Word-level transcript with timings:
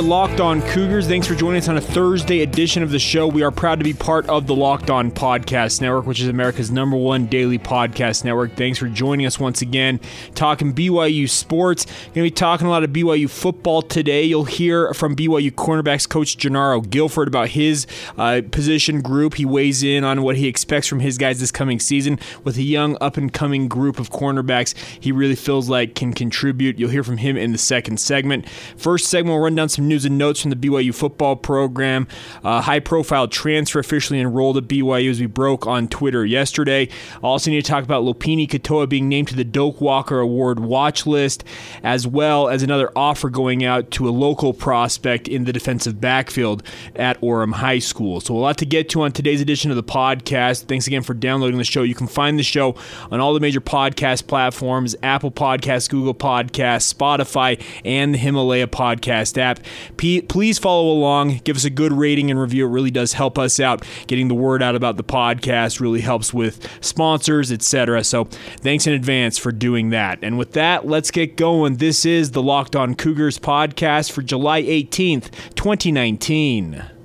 Are 0.00 0.02
Locked 0.02 0.40
On 0.40 0.62
Cougars. 0.62 1.06
Thanks 1.06 1.26
for 1.26 1.34
joining 1.34 1.58
us 1.58 1.68
on 1.68 1.76
a 1.76 1.80
Thursday 1.80 2.40
edition 2.40 2.82
of 2.82 2.90
the 2.90 2.98
show. 2.98 3.28
We 3.28 3.42
are 3.42 3.50
proud 3.50 3.80
to 3.80 3.84
be 3.84 3.92
part 3.92 4.26
of 4.30 4.46
the 4.46 4.54
Locked 4.54 4.88
On 4.88 5.10
Podcast 5.10 5.82
Network, 5.82 6.06
which 6.06 6.22
is 6.22 6.28
America's 6.28 6.70
number 6.70 6.96
one 6.96 7.26
daily 7.26 7.58
podcast 7.58 8.24
network. 8.24 8.56
Thanks 8.56 8.78
for 8.78 8.88
joining 8.88 9.26
us 9.26 9.38
once 9.38 9.60
again, 9.60 10.00
talking 10.34 10.72
BYU 10.72 11.28
sports. 11.28 11.84
Going 11.84 12.14
to 12.14 12.22
be 12.22 12.30
talking 12.30 12.66
a 12.66 12.70
lot 12.70 12.82
of 12.82 12.90
BYU 12.90 13.28
football 13.28 13.82
today. 13.82 14.24
You'll 14.24 14.44
hear 14.44 14.94
from 14.94 15.14
BYU 15.14 15.50
cornerbacks 15.50 16.08
coach 16.08 16.38
Jernaro 16.38 16.88
Gilford 16.88 17.28
about 17.28 17.50
his 17.50 17.86
uh, 18.16 18.40
position 18.50 19.02
group. 19.02 19.34
He 19.34 19.44
weighs 19.44 19.82
in 19.82 20.02
on 20.02 20.22
what 20.22 20.36
he 20.36 20.48
expects 20.48 20.86
from 20.86 21.00
his 21.00 21.18
guys 21.18 21.40
this 21.40 21.52
coming 21.52 21.78
season 21.78 22.18
with 22.42 22.56
a 22.56 22.62
young 22.62 22.96
up 23.02 23.18
and 23.18 23.30
coming 23.30 23.68
group 23.68 23.98
of 23.98 24.08
cornerbacks 24.08 24.74
he 24.98 25.12
really 25.12 25.36
feels 25.36 25.68
like 25.68 25.94
can 25.94 26.14
contribute. 26.14 26.78
You'll 26.78 26.88
hear 26.88 27.04
from 27.04 27.18
him 27.18 27.36
in 27.36 27.52
the 27.52 27.58
second 27.58 28.00
segment. 28.00 28.48
First 28.78 29.08
segment, 29.08 29.34
we'll 29.34 29.44
run 29.44 29.54
down 29.54 29.68
some 29.68 29.89
news 29.90 30.06
and 30.06 30.16
notes 30.16 30.40
from 30.40 30.50
the 30.50 30.56
BYU 30.56 30.94
football 30.94 31.36
program. 31.36 32.08
Uh, 32.42 32.62
high 32.62 32.80
profile 32.80 33.28
transfer 33.28 33.78
officially 33.78 34.18
enrolled 34.20 34.56
at 34.56 34.64
BYU 34.64 35.10
as 35.10 35.20
we 35.20 35.26
broke 35.26 35.66
on 35.66 35.88
Twitter 35.88 36.24
yesterday. 36.24 36.88
Also, 37.22 37.50
need 37.50 37.62
to 37.62 37.70
talk 37.70 37.84
about 37.84 38.04
Lopini 38.04 38.48
Katoa 38.48 38.88
being 38.88 39.08
named 39.08 39.28
to 39.28 39.36
the 39.36 39.44
Doak 39.44 39.80
Walker 39.80 40.18
Award 40.20 40.60
watch 40.60 41.06
list, 41.06 41.44
as 41.82 42.06
well 42.06 42.48
as 42.48 42.62
another 42.62 42.90
offer 42.96 43.28
going 43.28 43.64
out 43.64 43.90
to 43.90 44.08
a 44.08 44.10
local 44.10 44.54
prospect 44.54 45.28
in 45.28 45.44
the 45.44 45.52
defensive 45.52 46.00
backfield 46.00 46.62
at 46.96 47.20
Orem 47.20 47.52
High 47.52 47.80
School. 47.80 48.20
So, 48.20 48.34
a 48.34 48.38
lot 48.38 48.56
to 48.58 48.66
get 48.66 48.88
to 48.90 49.02
on 49.02 49.12
today's 49.12 49.40
edition 49.40 49.70
of 49.70 49.76
the 49.76 49.82
podcast. 49.82 50.64
Thanks 50.64 50.86
again 50.86 51.02
for 51.02 51.12
downloading 51.12 51.58
the 51.58 51.64
show. 51.64 51.82
You 51.82 51.94
can 51.94 52.06
find 52.06 52.38
the 52.38 52.42
show 52.42 52.76
on 53.10 53.20
all 53.20 53.34
the 53.34 53.40
major 53.40 53.60
podcast 53.60 54.26
platforms 54.26 54.94
Apple 55.02 55.30
Podcasts, 55.30 55.90
Google 55.90 56.14
Podcasts, 56.14 56.92
Spotify, 56.94 57.60
and 57.84 58.14
the 58.14 58.18
Himalaya 58.18 58.66
Podcast 58.66 59.36
app. 59.38 59.60
P- 59.96 60.22
please 60.22 60.58
follow 60.58 60.90
along. 60.90 61.40
Give 61.44 61.56
us 61.56 61.64
a 61.64 61.70
good 61.70 61.92
rating 61.92 62.30
and 62.30 62.40
review. 62.40 62.66
It 62.66 62.70
really 62.70 62.90
does 62.90 63.14
help 63.14 63.38
us 63.38 63.60
out. 63.60 63.84
Getting 64.06 64.28
the 64.28 64.34
word 64.34 64.62
out 64.62 64.74
about 64.74 64.96
the 64.96 65.04
podcast 65.04 65.80
really 65.80 66.00
helps 66.00 66.32
with 66.32 66.66
sponsors, 66.80 67.50
etc. 67.52 68.04
So 68.04 68.24
thanks 68.24 68.86
in 68.86 68.92
advance 68.92 69.38
for 69.38 69.52
doing 69.52 69.90
that. 69.90 70.18
And 70.22 70.38
with 70.38 70.52
that, 70.52 70.86
let's 70.86 71.10
get 71.10 71.36
going. 71.36 71.76
This 71.76 72.04
is 72.04 72.32
the 72.32 72.42
Locked 72.42 72.76
On 72.76 72.94
Cougars 72.94 73.38
podcast 73.38 74.12
for 74.12 74.22
July 74.22 74.62
18th, 74.62 75.30
2019. 75.54 76.99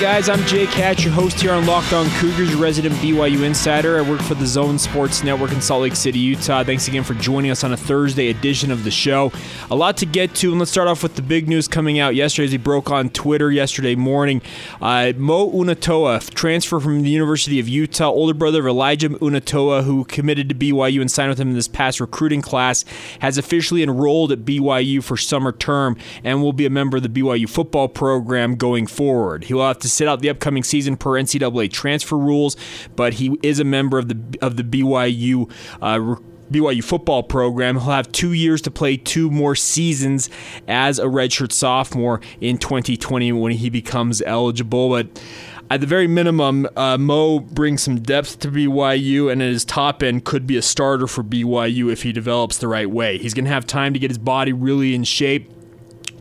Guys, 0.00 0.30
I'm 0.30 0.42
Jake 0.46 0.70
Hatch, 0.70 1.04
your 1.04 1.12
host 1.12 1.38
here 1.42 1.52
on 1.52 1.66
Locked 1.66 1.92
On 1.92 2.08
Cougars, 2.12 2.54
resident 2.54 2.94
BYU 2.94 3.42
insider. 3.42 3.98
I 3.98 4.00
work 4.00 4.22
for 4.22 4.32
the 4.32 4.46
Zone 4.46 4.78
Sports 4.78 5.22
Network 5.22 5.52
in 5.52 5.60
Salt 5.60 5.82
Lake 5.82 5.94
City, 5.94 6.18
Utah. 6.18 6.64
Thanks 6.64 6.88
again 6.88 7.04
for 7.04 7.12
joining 7.12 7.50
us 7.50 7.64
on 7.64 7.74
a 7.74 7.76
Thursday 7.76 8.30
edition 8.30 8.70
of 8.70 8.84
the 8.84 8.90
show. 8.90 9.30
A 9.70 9.76
lot 9.76 9.98
to 9.98 10.06
get 10.06 10.34
to, 10.36 10.52
and 10.52 10.58
let's 10.58 10.70
start 10.70 10.88
off 10.88 11.02
with 11.02 11.16
the 11.16 11.22
big 11.22 11.50
news 11.50 11.68
coming 11.68 11.98
out 11.98 12.14
yesterday 12.14 12.46
as 12.46 12.52
he 12.52 12.56
broke 12.56 12.90
on 12.90 13.10
Twitter 13.10 13.50
yesterday 13.50 13.94
morning. 13.94 14.40
Uh, 14.80 15.12
Mo 15.18 15.50
Unutoa, 15.50 16.30
transfer 16.30 16.80
from 16.80 17.02
the 17.02 17.10
University 17.10 17.60
of 17.60 17.68
Utah, 17.68 18.08
older 18.08 18.32
brother 18.32 18.60
of 18.60 18.66
Elijah 18.68 19.10
Unutoa, 19.10 19.84
who 19.84 20.06
committed 20.06 20.48
to 20.48 20.54
BYU 20.54 21.02
and 21.02 21.10
signed 21.10 21.28
with 21.28 21.38
him 21.38 21.48
in 21.48 21.54
this 21.54 21.68
past 21.68 22.00
recruiting 22.00 22.40
class, 22.40 22.86
has 23.18 23.36
officially 23.36 23.82
enrolled 23.82 24.32
at 24.32 24.46
BYU 24.46 25.04
for 25.04 25.18
summer 25.18 25.52
term 25.52 25.98
and 26.24 26.40
will 26.40 26.54
be 26.54 26.64
a 26.64 26.70
member 26.70 26.96
of 26.96 27.02
the 27.02 27.10
BYU 27.10 27.46
football 27.46 27.86
program 27.86 28.56
going 28.56 28.86
forward. 28.86 29.44
He 29.44 29.52
will 29.52 29.66
have 29.66 29.78
to 29.80 29.89
sit 29.90 30.08
out 30.08 30.20
the 30.20 30.30
upcoming 30.30 30.62
season 30.62 30.96
per 30.96 31.10
NCAA 31.10 31.70
transfer 31.70 32.16
rules, 32.16 32.56
but 32.96 33.14
he 33.14 33.36
is 33.42 33.60
a 33.60 33.64
member 33.64 33.98
of 33.98 34.08
the 34.08 34.38
of 34.40 34.56
the 34.56 34.62
BYU. 34.62 35.50
Uh, 35.82 36.16
BYU 36.50 36.82
football 36.82 37.22
program. 37.22 37.76
He'll 37.76 37.92
have 37.92 38.10
two 38.10 38.32
years 38.32 38.60
to 38.62 38.72
play 38.72 38.96
two 38.96 39.30
more 39.30 39.54
seasons 39.54 40.28
as 40.66 40.98
a 40.98 41.04
redshirt 41.04 41.52
sophomore 41.52 42.20
in 42.40 42.58
2020 42.58 43.32
when 43.32 43.52
he 43.52 43.70
becomes 43.70 44.20
eligible. 44.22 44.88
But 44.88 45.22
at 45.70 45.80
the 45.80 45.86
very 45.86 46.08
minimum, 46.08 46.66
uh, 46.76 46.98
Mo 46.98 47.38
brings 47.38 47.82
some 47.82 48.00
depth 48.00 48.40
to 48.40 48.48
BYU, 48.48 49.30
and 49.30 49.40
at 49.40 49.48
his 49.48 49.64
top 49.64 50.02
end, 50.02 50.24
could 50.24 50.44
be 50.44 50.56
a 50.56 50.62
starter 50.62 51.06
for 51.06 51.22
BYU 51.22 51.92
if 51.92 52.02
he 52.02 52.12
develops 52.12 52.58
the 52.58 52.66
right 52.66 52.90
way. 52.90 53.18
He's 53.18 53.34
going 53.34 53.44
to 53.44 53.52
have 53.52 53.66
time 53.66 53.92
to 53.92 54.00
get 54.00 54.10
his 54.10 54.18
body 54.18 54.52
really 54.52 54.94
in 54.96 55.04
shape 55.04 55.52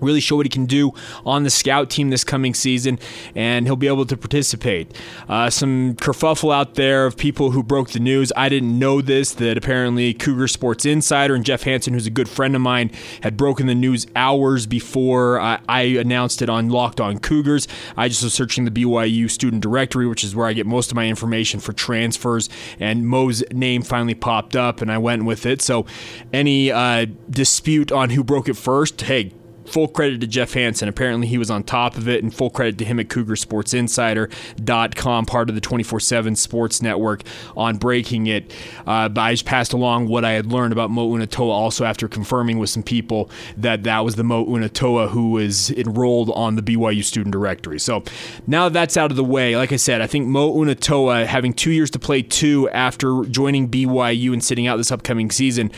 really 0.02 0.20
show 0.20 0.36
what 0.36 0.46
he 0.46 0.50
can 0.50 0.66
do 0.66 0.92
on 1.26 1.44
the 1.44 1.50
scout 1.50 1.90
team 1.90 2.10
this 2.10 2.24
coming 2.24 2.54
season, 2.54 3.00
and 3.36 3.66
he'll 3.66 3.76
be 3.76 3.88
able 3.88 4.06
to 4.06 4.18
participate. 4.18 4.96
Uh, 5.28 5.50
some 5.50 5.96
kerfuffle 5.96 6.54
out 6.54 6.76
there 6.76 7.06
of 7.06 7.18
people 7.18 7.52
who 7.52 7.64
broke 7.64 7.92
the 7.92 8.00
news. 8.00 8.32
I 8.36 8.50
didn't 8.50 8.78
know 8.78 9.02
this 9.02 9.34
that 9.34 9.58
apparently 9.58 10.14
Cougar 10.14 10.48
Sports 10.48 10.86
Insider 10.86 11.36
and 11.36 11.46
Jeff 11.46 11.64
Hansen, 11.64 11.94
who's 11.94 12.08
a 12.08 12.12
good 12.12 12.30
friend 12.30 12.56
of 12.56 12.62
mine, 12.62 12.92
had 13.22 13.38
broken 13.38 13.68
the 13.68 13.76
news 13.76 14.08
hours 14.16 14.66
before 14.66 15.40
I, 15.40 15.60
I 15.68 15.82
announced 15.82 16.42
it 16.42 16.50
on 16.50 16.70
Locked 16.70 17.00
On 17.02 17.20
Cougars. 17.20 17.68
I 17.98 18.08
just 18.08 18.24
was 18.24 18.34
searching 18.34 18.66
the 18.66 18.72
BYU 18.72 19.30
student 19.30 19.62
directory, 19.62 20.08
which 20.08 20.24
is 20.24 20.36
where 20.36 20.48
I 20.48 20.54
get 20.54 20.66
most 20.66 20.92
of 20.92 20.96
my 20.96 21.08
information 21.08 21.60
for 21.60 21.74
transfers, 21.74 22.50
and 22.80 23.08
Mo's 23.08 23.44
name 23.52 23.82
finally 23.82 24.16
popped 24.16 24.56
up, 24.56 24.82
and 24.82 24.92
I 24.92 24.98
went 24.98 25.26
with 25.26 25.46
it. 25.46 25.62
So, 25.62 25.86
any 26.32 26.72
uh, 26.72 27.08
dispute 27.30 27.92
on 27.92 28.12
who 28.12 28.24
broke 28.24 28.50
it 28.50 28.58
first, 28.58 29.02
hey, 29.02 29.34
full 29.70 29.88
credit 29.88 30.20
to 30.22 30.28
Jeff 30.28 30.54
Hansen. 30.54 30.88
Apparently, 30.90 31.28
he 31.28 31.38
was 31.38 31.52
on 31.52 31.64
top 31.64 31.96
of 31.96 32.10
it, 32.10 32.24
and 32.24 32.34
full 32.34 32.50
credit 32.50 32.80
to 32.80 32.86
him 32.86 33.00
at 33.00 33.08
CougarSportsInsider.com, 33.08 35.26
part 35.26 35.50
of 35.50 35.56
the 35.56 35.62
24 35.62 36.00
7 36.00 36.36
Sports 36.36 36.82
Network, 36.82 37.22
on 37.56 37.78
breaking 37.78 38.26
it. 38.28 38.52
Uh, 38.88 39.10
but 39.10 39.22
I 39.22 39.34
just 39.34 39.46
passed 39.46 39.74
along 39.74 40.08
what 40.08 40.26
I 40.26 40.32
had 40.32 40.48
learned 40.48 40.74
about 40.74 40.90
Mo 40.90 41.08
Unutoa 41.10 41.52
also 41.52 41.86
after 41.86 42.08
confirming 42.08 42.58
with 42.58 42.72
some 42.72 42.84
people 42.84 43.30
that 43.58 43.84
that 43.84 44.00
was 44.00 44.16
the 44.16 44.24
Mo 44.24 44.46
Unutoa 44.46 45.10
who 45.10 45.30
was 45.32 45.70
enrolled 45.72 46.32
on 46.32 46.56
the 46.56 46.64
BYU 46.64 47.04
student 47.04 47.32
directory. 47.32 47.80
So 47.80 48.04
now 48.48 48.70
that 48.70 48.80
that's 48.80 48.96
out 48.96 49.12
of 49.12 49.18
the 49.18 49.26
way, 49.26 49.58
like 49.58 49.74
I 49.74 49.76
said, 49.76 50.02
I 50.02 50.08
think 50.08 50.28
Mo 50.28 50.54
Unutoa, 50.54 51.26
having 51.26 51.54
two 51.54 51.72
years 51.72 51.92
to 51.92 52.00
play 52.00 52.22
two 52.22 52.70
after 52.70 53.26
joining 53.26 53.70
BYU 53.70 54.32
and 54.32 54.42
sitting 54.42 54.68
out 54.68 54.78
this 54.78 54.90
upcoming 54.90 55.32
season, 55.32 55.70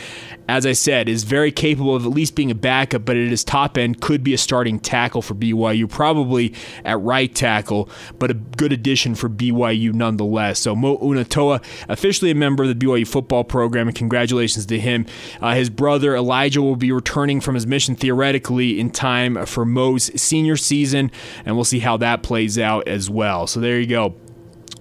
as 0.48 0.66
I 0.66 0.72
said, 0.72 1.08
is 1.08 1.24
very 1.24 1.52
capable 1.52 1.94
of 1.94 2.04
at 2.04 2.10
least 2.12 2.34
being 2.34 2.50
a 2.50 2.54
backup, 2.54 3.04
but 3.04 3.16
at 3.16 3.28
his 3.28 3.44
top 3.44 3.78
end 3.78 4.00
could 4.00 4.22
be 4.22 4.34
a 4.34 4.38
starting 4.38 4.78
tackle 4.78 5.22
for 5.22 5.34
BYU, 5.34 5.88
probably 5.88 6.54
at 6.84 7.00
right 7.00 7.32
tackle, 7.34 7.88
but 8.18 8.30
a 8.30 8.34
good 8.34 8.72
addition 8.72 9.14
for 9.14 9.28
BYU 9.28 9.92
nonetheless. 9.92 10.60
So 10.60 10.74
Mo 10.74 10.98
Unutoa, 10.98 11.62
officially 11.88 12.30
a 12.30 12.34
member 12.34 12.64
of 12.64 12.68
the 12.68 12.86
BYU 12.86 13.06
football 13.06 13.44
program, 13.44 13.88
and 13.88 13.96
congratulations 13.96 14.66
to 14.66 14.78
him. 14.78 15.06
Uh, 15.40 15.54
his 15.54 15.70
brother 15.70 16.16
Elijah 16.16 16.62
will 16.62 16.76
be 16.76 16.92
returning 16.92 17.40
from 17.40 17.54
his 17.54 17.66
mission 17.66 17.94
theoretically 17.94 18.78
in 18.80 18.90
time 18.90 19.46
for 19.46 19.64
Mo's 19.64 20.10
senior 20.20 20.56
season, 20.56 21.10
and 21.44 21.56
we'll 21.56 21.64
see 21.64 21.80
how 21.80 21.96
that 21.98 22.22
plays 22.22 22.58
out 22.58 22.86
as 22.88 23.08
well. 23.08 23.46
So 23.46 23.60
there 23.60 23.78
you 23.80 23.86
go 23.86 24.14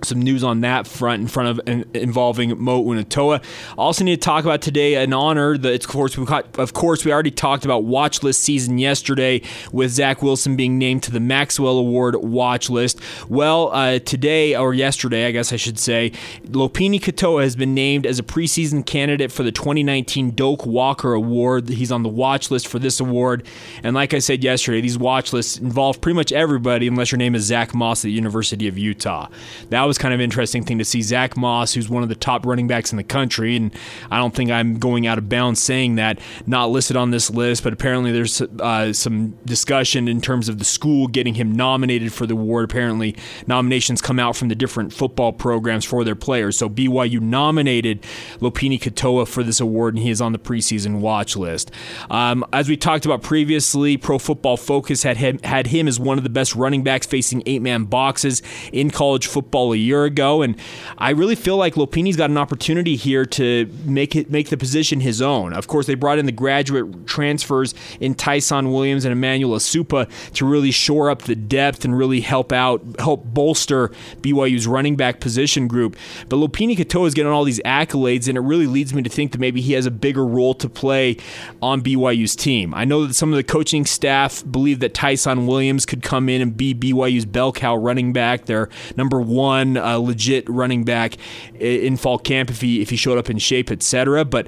some 0.03 0.21
news 0.21 0.43
on 0.43 0.61
that 0.61 0.87
front 0.87 1.21
in 1.21 1.27
front 1.27 1.59
of 1.59 1.95
involving 1.95 2.59
Mo 2.61 2.83
Unutoa. 2.83 3.43
Also 3.77 4.03
need 4.03 4.15
to 4.15 4.25
talk 4.25 4.43
about 4.43 4.61
today 4.61 4.95
an 4.95 5.13
honor 5.13 5.57
that 5.57 5.83
of 5.83 5.89
course 5.89 6.17
we 6.17 6.25
of 6.55 6.73
course 6.73 7.05
we 7.05 7.11
already 7.11 7.31
talked 7.31 7.65
about 7.65 7.83
watch 7.83 8.23
list 8.23 8.41
season 8.41 8.77
yesterday 8.77 9.41
with 9.71 9.91
Zach 9.91 10.21
Wilson 10.21 10.55
being 10.55 10.77
named 10.77 11.03
to 11.03 11.11
the 11.11 11.19
Maxwell 11.19 11.77
Award 11.77 12.15
watch 12.15 12.69
list. 12.69 12.99
Well, 13.29 13.69
uh, 13.73 13.99
today 13.99 14.55
or 14.55 14.73
yesterday, 14.73 15.25
I 15.27 15.31
guess 15.31 15.53
I 15.53 15.55
should 15.55 15.79
say, 15.79 16.11
Lopini 16.45 16.99
Katoa 16.99 17.43
has 17.43 17.55
been 17.55 17.73
named 17.73 18.05
as 18.05 18.19
a 18.19 18.23
preseason 18.23 18.85
candidate 18.85 19.31
for 19.31 19.43
the 19.43 19.51
2019 19.51 20.31
Doak 20.31 20.65
Walker 20.65 21.13
Award. 21.13 21.69
He's 21.69 21.91
on 21.91 22.03
the 22.03 22.09
watch 22.09 22.51
list 22.51 22.67
for 22.67 22.79
this 22.79 22.99
award, 22.99 23.45
and 23.83 23.95
like 23.95 24.13
I 24.13 24.19
said 24.19 24.43
yesterday, 24.43 24.81
these 24.81 24.97
watch 24.97 25.33
lists 25.33 25.57
involve 25.57 26.01
pretty 26.01 26.15
much 26.15 26.31
everybody 26.31 26.87
unless 26.87 27.11
your 27.11 27.17
name 27.17 27.35
is 27.35 27.43
Zach 27.43 27.73
Moss 27.73 27.99
at 27.99 28.03
the 28.03 28.11
University 28.11 28.67
of 28.67 28.77
Utah. 28.77 29.27
That 29.69 29.83
was 29.91 29.97
kind 29.97 30.13
of 30.13 30.21
interesting 30.21 30.63
thing 30.63 30.77
to 30.77 30.85
see. 30.85 31.01
Zach 31.01 31.35
Moss, 31.35 31.73
who's 31.73 31.89
one 31.89 32.01
of 32.01 32.07
the 32.07 32.15
top 32.15 32.45
running 32.45 32.65
backs 32.65 32.93
in 32.93 32.97
the 32.97 33.03
country, 33.03 33.57
and 33.57 33.75
I 34.09 34.19
don't 34.19 34.33
think 34.33 34.49
I'm 34.49 34.79
going 34.79 35.05
out 35.05 35.17
of 35.17 35.27
bounds 35.27 35.61
saying 35.61 35.95
that, 35.95 36.17
not 36.47 36.69
listed 36.69 36.95
on 36.95 37.11
this 37.11 37.29
list, 37.29 37.61
but 37.61 37.73
apparently 37.73 38.13
there's 38.13 38.39
uh, 38.41 38.93
some 38.93 39.31
discussion 39.43 40.07
in 40.07 40.21
terms 40.21 40.47
of 40.47 40.59
the 40.59 40.63
school 40.63 41.07
getting 41.07 41.33
him 41.33 41.51
nominated 41.51 42.13
for 42.13 42.25
the 42.25 42.33
award. 42.33 42.63
Apparently, 42.63 43.17
nominations 43.47 44.01
come 44.01 44.17
out 44.17 44.37
from 44.37 44.47
the 44.47 44.55
different 44.55 44.93
football 44.93 45.33
programs 45.33 45.83
for 45.83 46.05
their 46.05 46.15
players. 46.15 46.57
So 46.57 46.69
BYU 46.69 47.19
nominated 47.19 48.01
Lopini 48.39 48.79
Katoa 48.79 49.27
for 49.27 49.43
this 49.43 49.59
award, 49.59 49.95
and 49.95 50.03
he 50.03 50.09
is 50.09 50.21
on 50.21 50.31
the 50.31 50.39
preseason 50.39 51.01
watch 51.01 51.35
list. 51.35 51.69
Um, 52.09 52.45
as 52.53 52.69
we 52.69 52.77
talked 52.77 53.05
about 53.05 53.23
previously, 53.23 53.97
Pro 53.97 54.17
Football 54.17 54.55
Focus 54.55 55.03
had 55.03 55.17
him, 55.17 55.39
had 55.43 55.67
him 55.67 55.89
as 55.89 55.99
one 55.99 56.17
of 56.17 56.23
the 56.23 56.29
best 56.29 56.55
running 56.55 56.81
backs 56.81 57.05
facing 57.05 57.43
eight 57.45 57.61
man 57.61 57.83
boxes 57.83 58.41
in 58.71 58.89
college 58.89 59.27
football 59.27 59.75
year 59.81 60.05
ago, 60.05 60.41
and 60.41 60.55
I 60.97 61.11
really 61.11 61.35
feel 61.35 61.57
like 61.57 61.75
Lopini's 61.75 62.17
got 62.17 62.29
an 62.29 62.37
opportunity 62.37 62.95
here 62.95 63.25
to 63.25 63.69
make 63.83 64.15
it 64.15 64.29
make 64.29 64.49
the 64.49 64.57
position 64.57 64.99
his 64.99 65.21
own. 65.21 65.53
Of 65.53 65.67
course, 65.67 65.87
they 65.87 65.95
brought 65.95 66.19
in 66.19 66.25
the 66.25 66.31
graduate 66.31 67.07
transfers 67.07 67.73
in 67.99 68.15
Tyson 68.15 68.71
Williams 68.71 69.05
and 69.05 69.11
Emmanuel 69.11 69.57
Esukpa 69.57 70.09
to 70.33 70.45
really 70.45 70.71
shore 70.71 71.09
up 71.09 71.23
the 71.23 71.35
depth 71.35 71.85
and 71.85 71.97
really 71.97 72.21
help 72.21 72.51
out, 72.51 72.81
help 72.99 73.25
bolster 73.25 73.89
BYU's 74.21 74.67
running 74.67 74.95
back 74.95 75.19
position 75.19 75.67
group. 75.67 75.95
But 76.29 76.37
Lopini 76.37 76.77
Katoa 76.77 77.07
is 77.07 77.13
getting 77.13 77.31
all 77.31 77.43
these 77.43 77.61
accolades, 77.61 78.27
and 78.27 78.37
it 78.37 78.41
really 78.41 78.67
leads 78.67 78.93
me 78.93 79.01
to 79.01 79.09
think 79.09 79.31
that 79.31 79.39
maybe 79.39 79.61
he 79.61 79.73
has 79.73 79.85
a 79.85 79.91
bigger 79.91 80.25
role 80.25 80.53
to 80.55 80.69
play 80.69 81.17
on 81.61 81.81
BYU's 81.81 82.35
team. 82.35 82.73
I 82.73 82.85
know 82.85 83.05
that 83.05 83.13
some 83.13 83.31
of 83.31 83.37
the 83.37 83.43
coaching 83.43 83.85
staff 83.85 84.43
believe 84.49 84.79
that 84.79 84.93
Tyson 84.93 85.47
Williams 85.47 85.85
could 85.85 86.03
come 86.03 86.29
in 86.29 86.41
and 86.41 86.55
be 86.55 86.73
BYU's 86.73 87.25
bell 87.25 87.51
cow 87.51 87.75
running 87.75 88.13
back, 88.13 88.45
their 88.45 88.69
number 88.95 89.19
one 89.19 89.70
uh, 89.77 89.95
legit 89.97 90.49
running 90.49 90.83
back 90.83 91.17
in 91.59 91.97
fall 91.97 92.17
camp 92.17 92.49
if 92.49 92.61
he 92.61 92.81
if 92.81 92.89
he 92.89 92.95
showed 92.95 93.17
up 93.17 93.29
in 93.29 93.37
shape, 93.37 93.71
etc. 93.71 94.25
But 94.25 94.47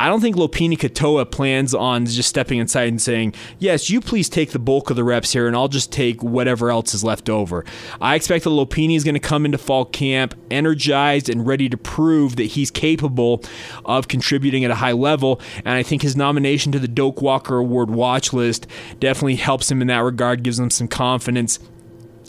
I 0.00 0.08
don't 0.08 0.20
think 0.20 0.36
Lopini 0.36 0.76
Katoa 0.76 1.30
plans 1.30 1.74
on 1.74 2.06
just 2.06 2.28
stepping 2.28 2.58
inside 2.58 2.88
and 2.88 3.00
saying, 3.00 3.34
"Yes, 3.58 3.90
you 3.90 4.00
please 4.00 4.28
take 4.28 4.50
the 4.50 4.58
bulk 4.58 4.90
of 4.90 4.96
the 4.96 5.04
reps 5.04 5.32
here, 5.32 5.46
and 5.46 5.54
I'll 5.54 5.68
just 5.68 5.92
take 5.92 6.22
whatever 6.22 6.70
else 6.70 6.94
is 6.94 7.04
left 7.04 7.28
over." 7.28 7.64
I 8.00 8.14
expect 8.14 8.44
that 8.44 8.50
Lopini 8.50 8.96
is 8.96 9.04
going 9.04 9.14
to 9.14 9.20
come 9.20 9.44
into 9.44 9.58
fall 9.58 9.84
camp 9.84 10.34
energized 10.50 11.28
and 11.28 11.46
ready 11.46 11.68
to 11.68 11.76
prove 11.76 12.36
that 12.36 12.44
he's 12.44 12.70
capable 12.70 13.42
of 13.84 14.08
contributing 14.08 14.64
at 14.64 14.70
a 14.70 14.76
high 14.76 14.92
level, 14.92 15.40
and 15.58 15.74
I 15.74 15.82
think 15.82 16.02
his 16.02 16.16
nomination 16.16 16.72
to 16.72 16.78
the 16.78 16.88
Doak 16.88 17.22
Walker 17.22 17.58
Award 17.58 17.90
watch 17.90 18.32
list 18.32 18.66
definitely 19.00 19.36
helps 19.36 19.70
him 19.70 19.80
in 19.80 19.88
that 19.88 19.98
regard, 19.98 20.42
gives 20.42 20.58
him 20.58 20.70
some 20.70 20.88
confidence 20.88 21.58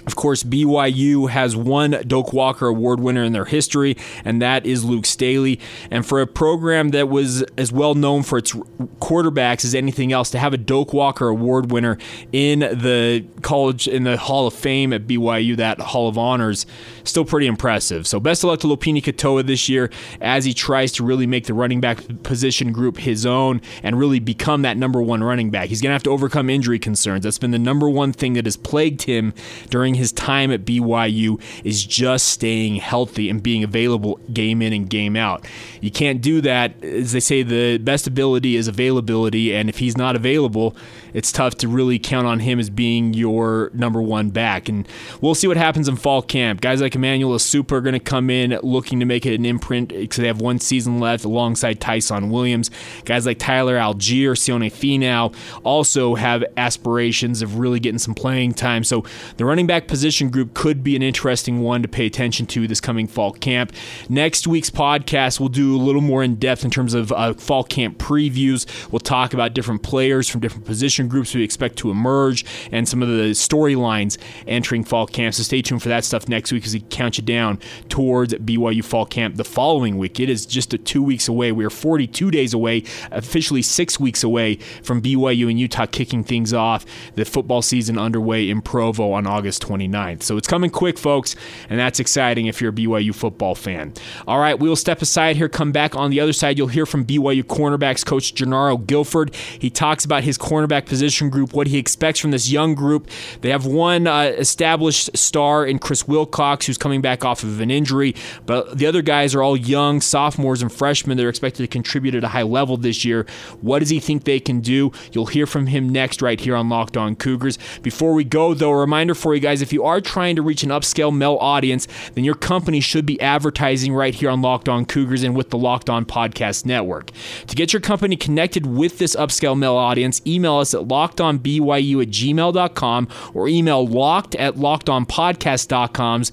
of 0.07 0.15
course, 0.15 0.43
BYU 0.43 1.29
has 1.29 1.55
one 1.55 1.91
Doak 2.07 2.31
Walker 2.31 2.67
Award 2.67 2.99
winner 2.99 3.23
in 3.23 3.33
their 3.33 3.45
history, 3.45 3.97
and 4.23 4.41
that 4.41 4.65
is 4.65 4.85
Luke 4.85 5.05
Staley. 5.05 5.59
And 5.89 6.05
for 6.05 6.21
a 6.21 6.27
program 6.27 6.89
that 6.89 7.09
was 7.09 7.41
as 7.57 7.71
well 7.71 7.95
known 7.95 8.23
for 8.23 8.37
its 8.37 8.53
quarterbacks 8.53 9.65
as 9.65 9.73
anything 9.73 10.11
else, 10.11 10.29
to 10.31 10.39
have 10.39 10.53
a 10.53 10.57
Doak 10.57 10.93
Walker 10.93 11.27
Award 11.27 11.71
winner 11.71 11.97
in 12.31 12.59
the 12.59 13.25
college, 13.41 13.87
in 13.87 14.03
the 14.03 14.17
Hall 14.17 14.47
of 14.47 14.53
Fame 14.53 14.93
at 14.93 15.07
BYU, 15.07 15.57
that 15.57 15.79
Hall 15.79 16.07
of 16.07 16.17
Honors, 16.17 16.65
still 17.03 17.25
pretty 17.25 17.47
impressive. 17.47 18.05
So 18.05 18.19
best 18.19 18.43
of 18.43 18.49
luck 18.49 18.59
to 18.61 18.67
Lopini 18.67 19.01
Katoa 19.01 19.45
this 19.45 19.67
year 19.67 19.89
as 20.21 20.45
he 20.45 20.53
tries 20.53 20.91
to 20.93 21.03
really 21.03 21.27
make 21.27 21.45
the 21.45 21.53
running 21.53 21.81
back 21.81 22.01
position 22.23 22.71
group 22.71 22.97
his 22.97 23.25
own 23.25 23.61
and 23.81 23.97
really 23.97 24.19
become 24.19 24.61
that 24.61 24.77
number 24.77 25.01
one 25.01 25.23
running 25.23 25.49
back. 25.49 25.69
He's 25.69 25.81
going 25.81 25.89
to 25.89 25.93
have 25.93 26.03
to 26.03 26.11
overcome 26.11 26.49
injury 26.49 26.79
concerns. 26.79 27.23
That's 27.23 27.39
been 27.39 27.51
the 27.51 27.59
number 27.59 27.89
one 27.89 28.13
thing 28.13 28.33
that 28.33 28.45
has 28.45 28.57
plagued 28.57 29.03
him 29.03 29.33
during 29.69 29.94
his 29.95 30.11
time 30.11 30.51
at 30.51 30.65
BYU 30.65 31.41
is 31.63 31.85
just 31.85 32.27
staying 32.27 32.75
healthy 32.75 33.29
and 33.29 33.41
being 33.41 33.63
available 33.63 34.19
game 34.33 34.61
in 34.61 34.73
and 34.73 34.89
game 34.89 35.15
out. 35.15 35.45
You 35.81 35.91
can't 35.91 36.21
do 36.21 36.41
that. 36.41 36.83
As 36.83 37.11
they 37.11 37.19
say, 37.19 37.43
the 37.43 37.77
best 37.77 38.07
ability 38.07 38.55
is 38.55 38.67
availability, 38.67 39.55
and 39.55 39.69
if 39.69 39.79
he's 39.79 39.97
not 39.97 40.15
available, 40.15 40.75
it's 41.13 41.31
tough 41.31 41.55
to 41.55 41.67
really 41.67 41.97
count 41.97 42.27
on 42.27 42.39
him 42.39 42.59
as 42.59 42.69
being 42.69 43.13
your 43.13 43.71
number 43.73 44.01
one 44.01 44.29
back. 44.29 44.67
And 44.67 44.87
we'll 45.21 45.35
see 45.35 45.47
what 45.47 45.57
happens 45.57 45.87
in 45.87 45.95
fall 45.95 46.21
camp. 46.21 46.59
Guys 46.61 46.81
like 46.81 46.93
Emmanuel 46.95 47.37
Esukpa 47.37 47.71
are 47.71 47.81
going 47.81 47.93
to 47.93 47.99
come 47.99 48.29
in 48.29 48.59
looking 48.63 48.99
to 48.99 49.05
make 49.05 49.25
it 49.25 49.33
an 49.33 49.45
imprint 49.45 49.89
because 49.89 50.17
they 50.17 50.27
have 50.27 50.41
one 50.41 50.59
season 50.59 50.99
left 50.99 51.23
alongside 51.23 51.79
Tyson 51.79 52.29
Williams. 52.29 52.69
Guys 53.05 53.25
like 53.25 53.39
Tyler 53.39 53.77
Allgeier, 53.77 54.31
Sione 54.31 54.71
Finau 54.71 55.33
also 55.63 56.15
have 56.15 56.43
aspirations 56.57 57.41
of 57.41 57.59
really 57.59 57.79
getting 57.79 57.99
some 57.99 58.13
playing 58.13 58.53
time. 58.53 58.83
So 58.83 59.05
the 59.37 59.45
running 59.45 59.67
back 59.67 59.84
position 59.87 60.29
group 60.29 60.53
could 60.53 60.83
be 60.83 60.95
an 60.95 61.01
interesting 61.01 61.61
one 61.61 61.81
to 61.81 61.87
pay 61.87 62.05
attention 62.05 62.45
to 62.47 62.67
this 62.67 62.81
coming 62.81 63.07
fall 63.07 63.31
camp. 63.31 63.71
Next 64.09 64.47
week's 64.47 64.69
podcast, 64.69 65.39
we'll 65.39 65.49
do 65.49 65.75
a 65.75 65.77
little 65.77 66.01
more 66.01 66.23
in 66.23 66.35
depth 66.35 66.63
in 66.63 66.71
terms 66.71 66.93
of 66.93 67.11
uh, 67.11 67.33
fall 67.33 67.63
camp 67.63 67.97
previews. 67.97 68.65
We'll 68.91 68.99
talk 68.99 69.33
about 69.33 69.53
different 69.53 69.83
players 69.83 70.29
from 70.29 70.41
different 70.41 70.65
position 70.65 71.07
groups 71.07 71.33
we 71.33 71.43
expect 71.43 71.77
to 71.77 71.91
emerge 71.91 72.45
and 72.71 72.87
some 72.87 73.01
of 73.01 73.09
the 73.09 73.31
storylines 73.31 74.17
entering 74.47 74.83
fall 74.83 75.07
camp. 75.07 75.35
So 75.35 75.43
stay 75.43 75.61
tuned 75.61 75.81
for 75.83 75.89
that 75.89 76.03
stuff 76.03 76.27
next 76.27 76.51
week 76.51 76.65
as 76.65 76.73
we 76.73 76.81
count 76.81 77.17
you 77.17 77.23
down 77.23 77.59
towards 77.89 78.33
BYU 78.33 78.83
fall 78.83 79.05
camp 79.05 79.35
the 79.35 79.43
following 79.43 79.97
week. 79.97 80.19
It 80.19 80.29
is 80.29 80.45
just 80.45 80.75
two 80.85 81.03
weeks 81.03 81.27
away. 81.27 81.51
We 81.51 81.65
are 81.65 81.69
42 81.69 82.31
days 82.31 82.53
away, 82.53 82.83
officially 83.11 83.61
six 83.61 83.99
weeks 83.99 84.23
away 84.23 84.55
from 84.83 85.01
BYU 85.01 85.49
and 85.49 85.59
Utah 85.59 85.85
kicking 85.85 86.23
things 86.23 86.53
off. 86.53 86.85
The 87.15 87.25
football 87.25 87.61
season 87.61 87.97
underway 87.97 88.49
in 88.49 88.61
Provo 88.61 89.11
on 89.11 89.27
August 89.27 89.61
29th. 89.63 89.74
29th. 89.75 90.23
So 90.23 90.37
it's 90.37 90.47
coming 90.47 90.69
quick, 90.69 90.97
folks, 90.97 91.35
and 91.69 91.79
that's 91.79 91.99
exciting 91.99 92.47
if 92.47 92.61
you're 92.61 92.71
a 92.71 92.73
BYU 92.73 93.13
football 93.13 93.55
fan. 93.55 93.93
All 94.27 94.39
right, 94.39 94.57
we 94.57 94.69
will 94.69 94.75
step 94.75 95.01
aside 95.01 95.35
here, 95.35 95.49
come 95.49 95.71
back 95.71 95.95
on 95.95 96.11
the 96.11 96.19
other 96.19 96.33
side. 96.33 96.57
You'll 96.57 96.67
hear 96.67 96.85
from 96.85 97.05
BYU 97.05 97.43
cornerbacks 97.43 98.05
coach 98.05 98.33
Jernaro 98.33 98.85
Gilford. 98.85 99.33
He 99.35 99.69
talks 99.69 100.05
about 100.05 100.23
his 100.23 100.37
cornerback 100.37 100.85
position 100.85 101.29
group, 101.29 101.53
what 101.53 101.67
he 101.67 101.77
expects 101.77 102.19
from 102.19 102.31
this 102.31 102.49
young 102.49 102.75
group. 102.75 103.09
They 103.41 103.49
have 103.49 103.65
one 103.65 104.07
uh, 104.07 104.33
established 104.37 105.15
star 105.17 105.65
in 105.65 105.79
Chris 105.79 106.07
Wilcox, 106.07 106.65
who's 106.65 106.77
coming 106.77 107.01
back 107.01 107.25
off 107.25 107.43
of 107.43 107.59
an 107.61 107.71
injury, 107.71 108.15
but 108.45 108.77
the 108.77 108.85
other 108.85 109.01
guys 109.01 109.35
are 109.35 109.41
all 109.41 109.57
young 109.57 110.01
sophomores 110.01 110.61
and 110.61 110.71
freshmen. 110.71 111.17
They're 111.17 111.29
expected 111.29 111.63
to 111.63 111.67
contribute 111.67 112.15
at 112.15 112.23
a 112.23 112.29
high 112.29 112.43
level 112.43 112.77
this 112.77 113.05
year. 113.05 113.25
What 113.61 113.79
does 113.79 113.89
he 113.89 113.99
think 113.99 114.23
they 114.23 114.39
can 114.39 114.61
do? 114.61 114.91
You'll 115.11 115.25
hear 115.25 115.45
from 115.45 115.67
him 115.67 115.89
next, 115.89 116.21
right 116.21 116.39
here 116.39 116.55
on 116.55 116.69
Locked 116.69 116.97
On 116.97 117.15
Cougars. 117.15 117.57
Before 117.81 118.13
we 118.13 118.23
go, 118.23 118.53
though, 118.53 118.71
a 118.71 118.77
reminder 118.77 119.15
for 119.15 119.33
you 119.33 119.41
guys 119.55 119.61
if 119.61 119.71
you 119.71 119.83
are 119.83 120.01
trying 120.01 120.35
to 120.35 120.41
reach 120.41 120.63
an 120.63 120.69
upscale 120.69 121.15
male 121.15 121.37
audience, 121.39 121.87
then 122.13 122.23
your 122.23 122.35
company 122.35 122.79
should 122.79 123.05
be 123.05 123.19
advertising 123.21 123.93
right 123.93 124.13
here 124.13 124.29
on 124.29 124.41
Locked 124.41 124.67
On 124.67 124.85
Cougars 124.85 125.23
and 125.23 125.35
with 125.35 125.49
the 125.49 125.57
Locked 125.57 125.89
On 125.89 126.05
Podcast 126.05 126.65
Network. 126.65 127.11
To 127.47 127.55
get 127.55 127.71
your 127.71 127.79
company 127.79 128.17
connected 128.17 128.65
with 128.65 128.97
this 128.97 129.15
upscale 129.15 129.57
male 129.57 129.75
audience, 129.75 130.21
email 130.27 130.57
us 130.57 130.73
at 130.73 130.81
lockedonbyu 130.81 132.03
at 132.03 132.09
gmail.com 132.09 133.07
or 133.33 133.47
email 133.47 133.87
locked 133.87 134.35
at 134.35 134.55
lockedonpodcast.com. 134.55 136.23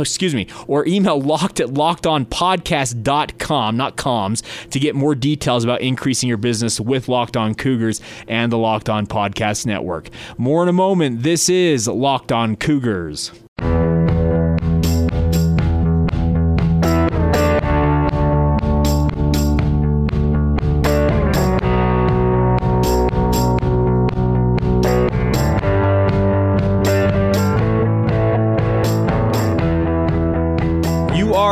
Excuse 0.00 0.34
me, 0.34 0.46
or 0.66 0.86
email 0.86 1.20
locked 1.20 1.60
at 1.60 1.68
lockedonpodcast.com, 1.68 3.76
not 3.76 3.96
coms, 3.96 4.42
to 4.70 4.78
get 4.78 4.94
more 4.94 5.14
details 5.14 5.64
about 5.64 5.80
increasing 5.80 6.28
your 6.28 6.38
business 6.38 6.80
with 6.80 7.08
Locked 7.08 7.36
On 7.36 7.54
Cougars 7.54 8.00
and 8.26 8.52
the 8.52 8.58
Locked 8.58 8.90
On 8.90 9.06
Podcast 9.06 9.66
Network. 9.66 10.08
More 10.36 10.62
in 10.62 10.68
a 10.68 10.72
moment. 10.72 11.22
This 11.22 11.48
is 11.48 11.88
Locked 11.88 12.17
On 12.30 12.56
Cougars. 12.56 13.32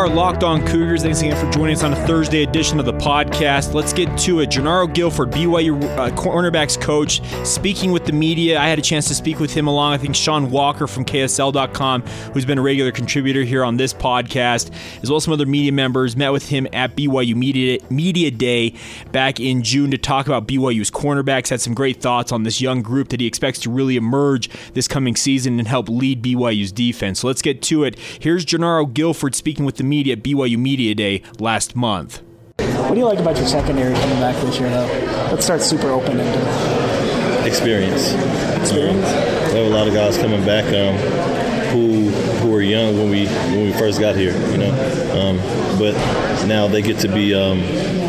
Locked 0.08 0.44
On 0.44 0.64
Cougars. 0.66 1.02
Thanks 1.02 1.20
again 1.20 1.36
for 1.36 1.50
joining 1.50 1.74
us 1.74 1.82
on 1.82 1.92
a 1.92 2.06
Thursday 2.06 2.42
edition 2.42 2.78
of 2.78 2.86
the 2.86 2.92
podcast. 2.92 3.74
Let's 3.74 3.92
get 3.92 4.16
to 4.20 4.40
it. 4.40 4.50
Jernaro 4.50 4.92
Gilford, 4.92 5.32
BYU 5.32 5.82
uh, 5.96 6.10
cornerbacks 6.10 6.80
coach, 6.80 7.20
speaking 7.44 7.90
with 7.90 8.04
the 8.04 8.12
media. 8.12 8.58
I 8.60 8.68
had 8.68 8.78
a 8.78 8.82
chance 8.82 9.08
to 9.08 9.14
speak 9.14 9.40
with 9.40 9.52
him 9.52 9.66
along, 9.66 9.94
I 9.94 9.98
think, 9.98 10.14
Sean 10.14 10.50
Walker 10.50 10.86
from 10.86 11.04
KSL.com, 11.04 12.02
who's 12.32 12.44
been 12.44 12.58
a 12.58 12.62
regular 12.62 12.92
contributor 12.92 13.42
here 13.42 13.64
on 13.64 13.76
this 13.76 13.92
podcast, 13.92 14.70
as 15.02 15.10
well 15.10 15.16
as 15.16 15.24
some 15.24 15.32
other 15.32 15.46
media 15.46 15.72
members. 15.72 16.16
Met 16.16 16.30
with 16.30 16.48
him 16.48 16.68
at 16.72 16.94
BYU 16.94 17.34
Media, 17.34 17.80
media 17.90 18.30
Day 18.30 18.74
back 19.12 19.40
in 19.40 19.62
June 19.62 19.90
to 19.90 19.98
talk 19.98 20.26
about 20.26 20.46
BYU's 20.46 20.90
cornerbacks. 20.90 21.48
Had 21.48 21.60
some 21.60 21.74
great 21.74 22.00
thoughts 22.00 22.30
on 22.30 22.44
this 22.44 22.60
young 22.60 22.80
group 22.80 23.08
that 23.08 23.20
he 23.20 23.26
expects 23.26 23.58
to 23.60 23.70
really 23.70 23.96
emerge 23.96 24.48
this 24.74 24.86
coming 24.86 25.16
season 25.16 25.58
and 25.58 25.66
help 25.66 25.88
lead 25.88 26.22
BYU's 26.22 26.70
defense. 26.70 27.20
So 27.20 27.26
let's 27.26 27.42
get 27.42 27.60
to 27.62 27.84
it. 27.84 27.98
Here's 28.20 28.46
Jernaro 28.46 28.92
Gilford 28.92 29.34
speaking 29.34 29.64
with 29.64 29.76
the 29.76 29.84
media 29.84 29.95
at 30.04 30.22
BYU 30.22 30.58
Media 30.58 30.94
Day 30.94 31.22
last 31.38 31.74
month. 31.74 32.22
What 32.58 32.94
do 32.94 32.98
you 32.98 33.06
like 33.06 33.18
about 33.18 33.36
your 33.36 33.46
secondary 33.46 33.94
coming 33.94 34.20
back 34.20 34.36
this 34.44 34.60
year, 34.60 34.68
though? 34.68 34.86
Let's 35.30 35.44
start 35.44 35.60
super 35.62 35.88
open 35.88 36.20
ended. 36.20 37.46
Experience. 37.46 38.12
Experience. 38.60 39.06
Um, 39.06 39.52
we 39.52 39.58
have 39.58 39.66
a 39.66 39.74
lot 39.74 39.88
of 39.88 39.94
guys 39.94 40.18
coming 40.18 40.44
back 40.44 40.64
um, 40.66 40.96
who 41.70 42.10
who 42.40 42.50
were 42.50 42.62
young 42.62 42.96
when 42.96 43.10
we 43.10 43.26
when 43.26 43.64
we 43.64 43.72
first 43.72 43.98
got 43.98 44.14
here, 44.14 44.32
you 44.50 44.58
know. 44.58 44.70
Um, 45.18 45.38
but 45.78 45.94
now 46.46 46.68
they 46.68 46.82
get 46.82 46.98
to 47.00 47.08
be 47.08 47.34
um, 47.34 47.60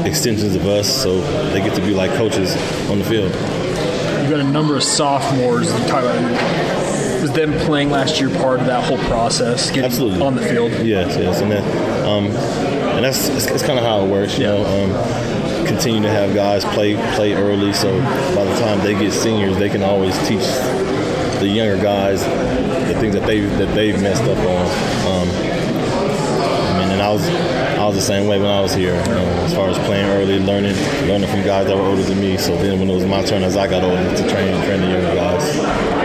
extensions 0.05 0.55
of 0.55 0.65
us, 0.67 0.87
so 0.87 1.21
they 1.51 1.61
get 1.61 1.75
to 1.75 1.81
be 1.81 1.93
like 1.93 2.11
coaches 2.11 2.55
on 2.89 2.99
the 2.99 3.05
field. 3.05 3.31
You've 4.21 4.31
got 4.31 4.39
a 4.39 4.43
number 4.43 4.75
of 4.75 4.83
sophomores, 4.83 5.71
Tyler 5.87 6.13
was 7.21 7.31
them 7.31 7.53
playing 7.65 7.89
last 7.89 8.19
year 8.19 8.29
part 8.29 8.59
of 8.59 8.65
that 8.67 8.83
whole 8.83 8.97
process, 9.09 9.69
getting 9.69 9.85
Absolutely. 9.85 10.21
on 10.21 10.35
the 10.35 10.41
field? 10.41 10.71
Yes, 10.85 11.17
yes, 11.17 11.41
and 11.41 11.51
that, 11.51 11.63
um, 12.07 12.25
and 12.25 13.03
that's, 13.03 13.29
that's, 13.29 13.45
that's 13.45 13.63
kind 13.63 13.79
of 13.79 13.85
how 13.85 14.05
it 14.05 14.09
works. 14.09 14.37
You 14.37 14.45
yeah. 14.45 14.51
know, 14.51 14.65
um, 14.65 15.67
continue 15.67 16.01
to 16.01 16.09
have 16.09 16.33
guys 16.33 16.63
play 16.65 16.95
play 17.15 17.33
early, 17.33 17.73
so 17.73 17.99
by 18.35 18.43
the 18.45 18.59
time 18.59 18.79
they 18.79 18.93
get 18.93 19.11
seniors, 19.11 19.57
they 19.57 19.69
can 19.69 19.83
always 19.83 20.17
teach 20.27 20.45
the 21.39 21.47
younger 21.47 21.81
guys 21.81 22.23
the 22.87 22.99
things 22.99 23.13
that 23.13 23.27
they 23.27 23.41
that 23.41 23.73
they've 23.75 24.01
messed 24.01 24.23
up 24.23 24.37
on. 24.37 24.65
Um, 25.07 25.29
and 26.91 27.01
I 27.01 27.11
was 27.11 27.27
I 27.27 27.76
was 27.87 27.95
the 27.95 28.01
same 28.01 28.27
way 28.27 28.37
when 28.37 28.49
I 28.49 28.59
was 28.59 28.73
here. 28.73 28.93
Um, 28.93 29.27
as 29.45 29.53
far 29.53 29.69
as 29.69 29.77
playing 29.79 30.09
early, 30.09 30.39
learning 30.39 30.75
learning 31.07 31.29
from 31.29 31.43
guys 31.43 31.67
that 31.67 31.75
were 31.75 31.83
older 31.83 32.03
than 32.03 32.19
me. 32.19 32.37
So 32.37 32.55
then 32.57 32.79
when 32.79 32.89
it 32.89 32.93
was 32.93 33.05
my 33.05 33.23
turn 33.23 33.43
as 33.43 33.55
I 33.55 33.67
got 33.67 33.83
older 33.83 34.03
to 34.03 34.29
train 34.29 34.61
train 34.65 34.81
the 34.81 34.87
younger 34.89 35.15
guys. 35.15 35.43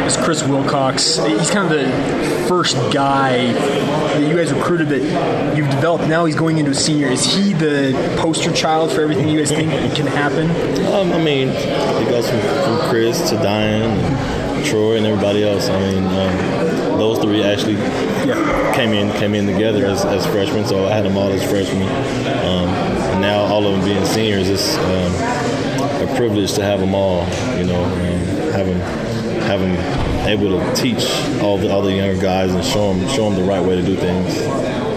It's 0.06 0.16
Chris 0.16 0.42
Wilcox. 0.42 1.16
He's 1.16 1.50
kind 1.50 1.72
of 1.72 1.78
the 1.78 2.44
first 2.48 2.76
guy 2.92 3.52
that 3.52 4.20
you 4.20 4.36
guys 4.36 4.52
recruited 4.52 4.88
that 4.90 5.56
you've 5.56 5.70
developed. 5.70 6.06
Now 6.08 6.24
he's 6.24 6.36
going 6.36 6.58
into 6.58 6.72
a 6.72 6.74
senior. 6.74 7.08
Is 7.08 7.24
he 7.24 7.52
the 7.52 7.92
poster 8.18 8.52
child 8.52 8.92
for 8.92 9.00
everything 9.00 9.28
you 9.28 9.38
guys 9.38 9.50
think 9.50 9.70
can 9.94 10.06
happen? 10.06 10.50
Um, 10.92 11.12
I 11.12 11.22
mean, 11.22 11.48
it 11.48 12.08
goes 12.08 12.28
from, 12.28 12.40
from 12.40 12.88
Chris 12.90 13.30
to 13.30 13.36
Dayan 13.36 13.82
and 13.84 14.66
Troy 14.66 14.96
and 14.96 15.06
everybody 15.06 15.48
else. 15.48 15.68
I 15.68 15.78
mean, 15.78 16.04
um, 16.04 16.98
those 16.98 17.18
three 17.20 17.42
actually 17.42 17.74
Yeah. 17.74 18.51
Came 18.74 18.92
in 18.92 19.12
came 19.18 19.34
in 19.34 19.46
together 19.46 19.86
as, 19.86 20.04
as 20.04 20.26
freshmen, 20.26 20.64
so 20.66 20.86
I 20.86 20.92
had 20.92 21.04
them 21.04 21.16
all 21.16 21.30
as 21.30 21.42
freshmen. 21.48 21.82
Um, 21.82 22.68
and 23.12 23.20
now 23.20 23.40
all 23.40 23.66
of 23.66 23.72
them 23.72 23.84
being 23.84 24.04
seniors, 24.06 24.48
it's 24.48 24.76
um, 24.78 26.08
a 26.08 26.14
privilege 26.16 26.54
to 26.54 26.62
have 26.62 26.80
them 26.80 26.94
all. 26.94 27.26
You 27.56 27.64
know, 27.64 27.82
um, 27.84 28.52
have 28.52 28.66
them 28.66 28.80
have 29.42 29.60
them 29.60 30.26
able 30.26 30.58
to 30.58 30.74
teach 30.74 31.04
all 31.42 31.58
the 31.58 31.70
all 31.72 31.82
the 31.82 31.92
younger 31.92 32.20
guys 32.20 32.52
and 32.52 32.64
show 32.64 32.92
them 32.94 33.08
show 33.08 33.28
them 33.30 33.40
the 33.40 33.48
right 33.48 33.62
way 33.62 33.76
to 33.76 33.82
do 33.82 33.96
things. 33.96 34.36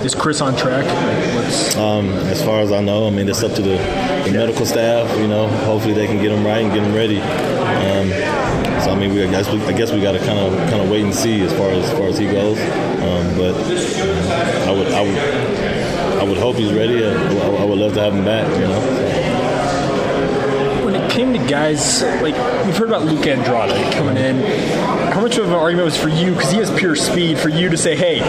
Is 0.06 0.14
Chris 0.14 0.40
on 0.40 0.56
track? 0.56 0.86
Like, 0.86 1.78
Um, 1.78 2.10
as 2.30 2.44
far 2.44 2.60
as 2.60 2.72
I 2.72 2.80
know, 2.80 3.08
I 3.08 3.10
mean, 3.10 3.28
it's 3.28 3.42
up 3.42 3.54
to 3.54 3.62
the, 3.64 3.78
the 4.24 4.32
medical 4.32 4.64
staff. 4.64 5.10
You 5.18 5.28
know, 5.28 5.48
hopefully 5.48 5.96
they 5.96 6.06
can 6.06 6.22
get 6.22 6.30
them 6.30 6.46
right 6.46 6.64
and 6.64 6.72
get 6.72 6.84
them 6.84 6.94
ready. 6.94 7.20
Um, 7.20 8.10
so 8.84 8.92
I 8.92 8.96
mean, 9.00 9.16
we, 9.16 9.24
I 9.24 9.32
guess 9.32 9.52
we, 9.52 9.60
I 9.64 9.72
guess 9.72 9.92
we 9.92 10.02
got 10.02 10.12
to 10.12 10.20
kind 10.20 10.38
of 10.38 10.54
kind 10.70 10.80
of 10.82 10.92
wait 10.92 11.04
and 11.04 11.14
see 11.14 11.42
as 11.42 11.52
far 11.54 11.72
as, 11.72 11.86
as 11.86 11.98
far 11.98 12.08
as 12.08 12.20
he 12.20 12.26
goes. 12.28 12.60
Um, 13.06 13.38
but 13.38 13.54
um, 13.54 13.62
I 14.68 14.72
would 14.72 14.88
I 14.92 15.02
would 15.02 15.18
I 16.20 16.24
would 16.24 16.38
hope 16.38 16.56
he's 16.56 16.74
ready. 16.74 17.06
I, 17.06 17.10
I, 17.12 17.62
I 17.62 17.66
would 17.66 17.78
love 17.78 17.94
to 17.94 18.02
have 18.02 18.14
him 18.14 18.26
back. 18.26 18.48
You 18.60 18.68
know. 18.68 18.80
when 20.86 20.96
it 20.96 21.12
came 21.12 21.34
to 21.34 21.40
guys, 21.48 22.02
like 22.22 22.36
we've 22.66 22.76
heard 22.76 22.88
about 22.88 23.04
Luke 23.04 23.28
Andrade 23.28 23.94
coming 23.94 24.18
in. 24.18 24.42
How 25.12 25.22
much 25.22 25.38
of 25.38 25.46
an 25.46 25.54
argument 25.54 25.86
was 25.86 25.96
for 25.98 26.10
you 26.10 26.34
because 26.34 26.52
he 26.52 26.58
has 26.58 26.72
pure 26.80 26.96
speed 26.96 27.38
for 27.38 27.50
you 27.50 27.70
to 27.70 27.78
say, 27.78 27.96
"Hey, 27.96 28.20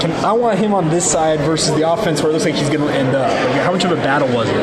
can, 0.00 0.10
I 0.24 0.32
want 0.32 0.58
him 0.58 0.72
on 0.72 0.88
this 0.88 1.04
side 1.10 1.40
versus 1.40 1.74
the 1.76 1.88
offense 1.90 2.22
where 2.22 2.30
it 2.30 2.32
looks 2.32 2.46
like 2.46 2.54
he's 2.54 2.70
going 2.70 2.80
to 2.80 2.92
end 2.92 3.14
up." 3.14 3.30
Like, 3.30 3.60
how 3.62 3.72
much 3.72 3.84
of 3.84 3.92
a 3.92 3.96
battle 3.96 4.28
was 4.34 4.48
it? 4.48 4.54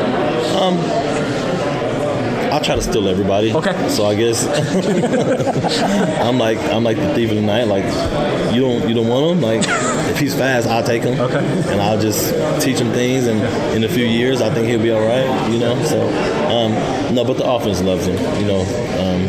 I'll 2.52 2.60
try 2.60 2.74
to 2.74 2.82
steal 2.82 3.08
everybody. 3.08 3.50
Okay. 3.50 3.88
So 3.88 4.04
I 4.04 4.14
guess 4.14 4.46
I'm 6.20 6.36
like 6.36 6.58
I'm 6.58 6.84
like 6.84 6.98
the 6.98 7.14
thief 7.14 7.30
of 7.30 7.36
the 7.36 7.42
night. 7.42 7.64
Like 7.64 7.84
you 8.54 8.60
don't 8.60 8.86
you 8.86 8.94
don't 8.94 9.08
want 9.08 9.38
him. 9.38 9.40
Like 9.40 9.62
if 10.10 10.18
he's 10.18 10.34
fast, 10.34 10.68
I'll 10.68 10.84
take 10.84 11.02
him. 11.02 11.18
Okay. 11.18 11.38
And 11.72 11.80
I'll 11.80 11.98
just 11.98 12.34
teach 12.62 12.78
him 12.78 12.92
things, 12.92 13.26
and 13.26 13.40
in 13.74 13.84
a 13.84 13.88
few 13.88 14.04
years, 14.04 14.42
I 14.42 14.52
think 14.52 14.68
he'll 14.68 14.82
be 14.82 14.90
all 14.90 15.00
right. 15.00 15.50
You 15.50 15.60
know. 15.60 15.82
So 15.84 16.06
um, 16.52 17.14
no, 17.14 17.24
but 17.24 17.38
the 17.38 17.50
offense 17.50 17.80
loves 17.80 18.06
him. 18.06 18.18
You 18.38 18.46
know. 18.46 18.60
Um, 19.00 19.22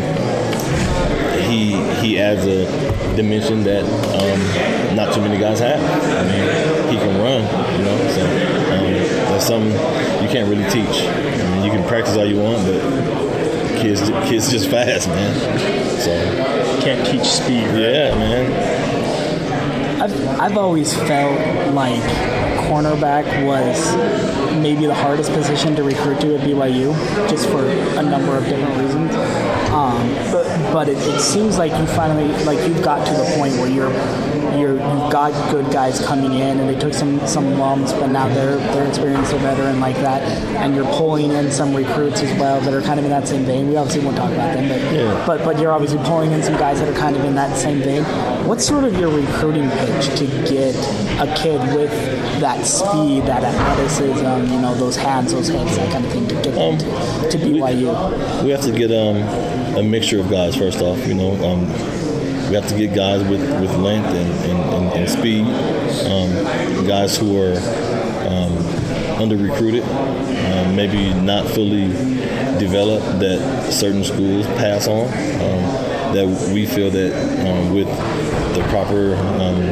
he 1.50 1.82
he 2.02 2.20
adds 2.20 2.46
a 2.46 2.66
dimension 3.16 3.64
that 3.64 3.86
um, 3.86 4.96
not 4.98 5.14
too 5.14 5.22
many 5.22 5.40
guys 5.40 5.60
have. 5.60 5.80
I 5.80 6.24
mean, 6.24 6.92
he 6.92 6.98
can 6.98 7.22
run. 7.22 7.44
You 7.80 7.86
know. 7.86 7.98
So 8.12 8.22
um, 8.26 8.84
that's 9.32 9.48
something 9.48 9.72
you 10.22 10.30
can't 10.30 10.50
really 10.50 10.70
teach. 10.70 11.43
I 11.64 11.66
mean, 11.66 11.72
you 11.72 11.80
can 11.80 11.88
practice 11.88 12.18
all 12.18 12.26
you 12.26 12.36
want, 12.36 12.66
but 12.66 12.82
kids 13.80 14.02
kids 14.30 14.52
just 14.52 14.70
fast, 14.70 15.08
man. 15.08 15.34
So 16.00 16.82
Can't 16.82 17.08
teach 17.08 17.24
speed. 17.24 17.64
Right? 17.68 17.80
yeah, 17.80 18.16
man. 18.16 20.02
I've, 20.02 20.40
I've 20.42 20.58
always 20.58 20.94
felt 20.94 21.74
like 21.74 22.02
cornerback 22.68 23.46
was 23.46 23.96
maybe 24.62 24.88
the 24.88 24.94
hardest 24.94 25.32
position 25.32 25.74
to 25.78 25.84
recruit 25.84 26.20
to 26.22 26.36
at 26.36 26.42
BYU, 26.42 26.94
just 27.30 27.48
for 27.48 27.66
a 27.66 28.04
number 28.04 28.36
of 28.36 28.44
different 28.44 28.78
reasons. 28.82 29.16
Um, 29.72 30.10
but 30.34 30.74
but 30.74 30.90
it, 30.90 30.98
it 30.98 31.22
seems 31.22 31.58
like 31.58 31.72
you 31.80 31.88
finally 31.88 32.28
like 32.44 32.60
you've 32.68 32.84
got 32.84 33.08
to 33.08 33.14
the 33.14 33.36
point 33.38 33.54
where 33.54 33.70
you're 33.70 33.94
you're 34.60 34.74
you've 34.74 35.12
got 35.12 35.32
good 35.52 35.72
guys 35.72 36.04
coming 36.06 36.34
in, 36.34 36.60
and 36.60 36.70
they 36.70 36.78
took 36.80 36.94
some 36.94 37.20
some 37.28 37.58
lumps, 37.60 37.94
but 37.94 38.08
now 38.08 38.28
they're 38.30 38.58
they're 38.74 38.88
experienced, 38.88 39.32
they're 39.32 39.40
veteran 39.42 39.80
like 39.80 39.96
that, 39.98 40.22
and 40.64 40.76
you're 40.76 40.86
pulling 40.96 41.32
in 41.32 41.52
some 41.52 41.74
recruits 41.76 42.22
as 42.22 42.38
well 42.40 42.60
that 42.62 42.74
are 42.74 42.82
kind 42.82 43.00
of 43.00 43.06
in 43.06 43.12
that 43.12 43.28
same 43.28 43.44
vein. 43.46 43.70
We 43.70 43.76
obviously 43.78 44.04
won't 44.06 44.18
talk 44.18 44.32
about 44.32 44.54
them, 44.56 44.68
but 44.70 44.94
Yeah. 44.94 45.24
but 45.26 45.44
but 45.44 45.60
you're 45.60 45.72
obviously 45.72 46.00
pulling 46.06 46.32
in 46.32 46.42
some 46.44 46.58
guys 46.58 46.80
that 46.80 46.90
are 46.90 47.00
kind 47.00 47.16
of 47.16 47.24
in 47.26 47.36
that 47.36 47.56
same 47.58 47.80
vein. 47.80 48.04
What's 48.48 48.66
sort 48.66 48.84
of 48.84 48.98
your 49.00 49.10
recruiting 49.10 49.70
pitch 49.70 50.08
to 50.20 50.26
get 50.50 50.76
a 51.20 51.34
kid 51.38 51.60
with 51.76 51.92
that 52.42 52.66
speed, 52.66 53.24
that 53.24 53.44
athleticism, 53.44 54.54
you 54.54 54.60
know, 54.62 54.74
those 54.76 54.96
hands, 54.98 55.32
those 55.32 55.48
heads, 55.48 55.76
that 55.78 55.92
kind 55.92 56.06
of 56.06 56.12
thing, 56.12 56.28
to 56.28 56.36
get 56.36 56.54
them 56.56 56.78
to, 56.78 57.30
to 57.30 57.38
BYU? 57.38 58.44
We 58.44 58.50
have 58.50 58.62
to 58.64 58.72
get 58.72 58.92
um, 58.92 59.18
a 59.78 59.84
mixture 59.84 60.20
of 60.20 60.30
guys 60.30 60.56
first 60.56 60.82
off. 60.82 61.06
You 61.08 61.14
know, 61.14 61.32
um, 61.46 61.66
we 62.54 62.60
have 62.60 62.70
to 62.70 62.78
get 62.78 62.94
guys 62.94 63.24
with, 63.24 63.42
with 63.60 63.76
length 63.78 64.10
and, 64.10 64.32
and, 64.46 64.74
and, 64.76 64.94
and 64.94 65.10
speed, 65.10 65.42
um, 66.06 66.86
guys 66.86 67.18
who 67.18 67.36
are 67.42 67.58
um, 68.28 68.56
under 69.20 69.36
recruited, 69.36 69.82
um, 69.82 70.76
maybe 70.76 71.16
not 71.16 71.48
fully 71.48 71.88
developed 72.60 73.20
that 73.20 73.74
certain 73.74 74.04
schools 74.04 74.46
pass 74.46 74.88
on. 74.88 75.08
Um, 75.08 76.14
that 76.14 76.52
we 76.54 76.68
feel 76.68 76.92
that 76.92 77.12
um, 77.48 77.74
with 77.74 77.88
the 77.88 78.64
proper 78.70 79.16
um, 79.16 79.66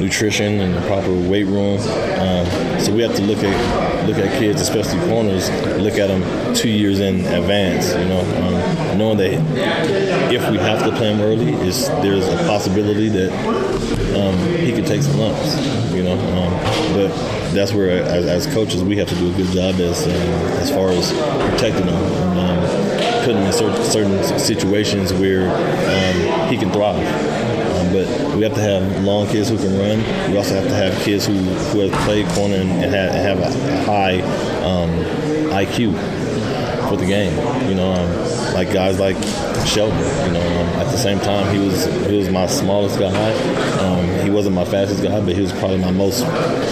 nutrition 0.00 0.60
and 0.60 0.74
the 0.74 0.80
proper 0.82 1.12
weight 1.12 1.46
room. 1.46 1.78
Um, 1.78 2.46
so 2.80 2.92
we 2.94 3.02
have 3.02 3.14
to 3.16 3.22
look 3.22 3.38
at 3.38 4.06
look 4.06 4.18
at 4.18 4.38
kids, 4.38 4.60
especially 4.60 5.00
corners, 5.08 5.50
look 5.78 5.94
at 5.94 6.08
them 6.08 6.54
two 6.54 6.68
years 6.68 7.00
in 7.00 7.24
advance. 7.26 7.94
You 7.94 8.04
know, 8.04 8.20
um, 8.20 8.98
knowing 8.98 9.18
that 9.18 9.32
if 10.32 10.50
we 10.50 10.58
have 10.58 10.84
to 10.84 10.90
play 10.96 11.12
him 11.12 11.20
early, 11.20 11.52
is 11.66 11.88
there's 12.02 12.26
a 12.28 12.36
possibility 12.46 13.08
that 13.08 13.32
um, 14.16 14.36
he 14.58 14.72
could 14.72 14.86
take 14.86 15.02
some 15.02 15.18
lumps. 15.18 15.56
You 15.92 16.02
know, 16.02 16.12
um, 16.12 16.52
but 16.94 17.08
that's 17.54 17.72
where 17.72 18.02
as, 18.04 18.26
as 18.26 18.46
coaches 18.52 18.84
we 18.84 18.96
have 18.96 19.08
to 19.08 19.14
do 19.14 19.32
a 19.32 19.36
good 19.36 19.52
job 19.52 19.80
as 19.80 20.06
um, 20.06 20.12
as 20.60 20.70
far 20.70 20.90
as 20.90 21.12
protecting 21.50 21.86
them. 21.86 21.94
And, 21.94 22.38
um, 22.38 22.46
putting 23.26 23.42
him 23.42 23.46
in 23.48 23.52
certain, 23.52 23.84
certain 23.84 24.38
situations 24.38 25.12
where 25.12 25.48
um, 25.50 26.48
he 26.48 26.56
can 26.56 26.70
thrive. 26.70 27.02
But 27.96 28.36
we 28.36 28.42
have 28.42 28.52
to 28.52 28.60
have 28.60 29.04
long 29.04 29.26
kids 29.26 29.48
who 29.48 29.56
can 29.56 29.78
run. 29.78 30.30
We 30.30 30.36
also 30.36 30.54
have 30.54 30.64
to 30.64 30.74
have 30.74 31.02
kids 31.02 31.24
who, 31.24 31.32
who 31.32 31.88
have 31.88 31.92
played 32.04 32.26
corner 32.28 32.56
and, 32.56 32.70
and 32.70 32.94
have, 32.94 33.38
have 33.38 33.38
a 33.38 33.84
high 33.84 34.20
um, 34.60 34.90
IQ 35.50 35.94
for 36.90 36.96
the 36.96 37.06
game. 37.06 37.32
You 37.66 37.74
know, 37.74 37.92
um, 37.92 38.52
like 38.52 38.70
guys 38.70 39.00
like 39.00 39.16
Shelton. 39.66 39.98
You 40.26 40.32
know, 40.34 40.60
um, 40.60 40.68
at 40.76 40.90
the 40.92 40.98
same 40.98 41.18
time, 41.20 41.50
he 41.54 41.66
was 41.66 41.86
he 42.06 42.18
was 42.18 42.28
my 42.28 42.46
smallest 42.46 42.98
guy. 42.98 43.32
Um, 43.78 44.06
he 44.22 44.28
wasn't 44.28 44.54
my 44.54 44.66
fastest 44.66 45.02
guy, 45.02 45.18
but 45.18 45.34
he 45.34 45.40
was 45.40 45.52
probably 45.52 45.78
my 45.78 45.90
most 45.90 46.22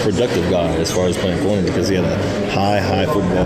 productive 0.03 0.47
guy 0.51 0.67
as 0.75 0.91
far 0.93 1.07
as 1.07 1.17
playing 1.17 1.41
corner 1.43 1.63
because 1.63 1.87
he 1.87 1.95
had 1.95 2.05
a 2.05 2.51
high, 2.51 2.79
high 2.79 3.05
football 3.07 3.45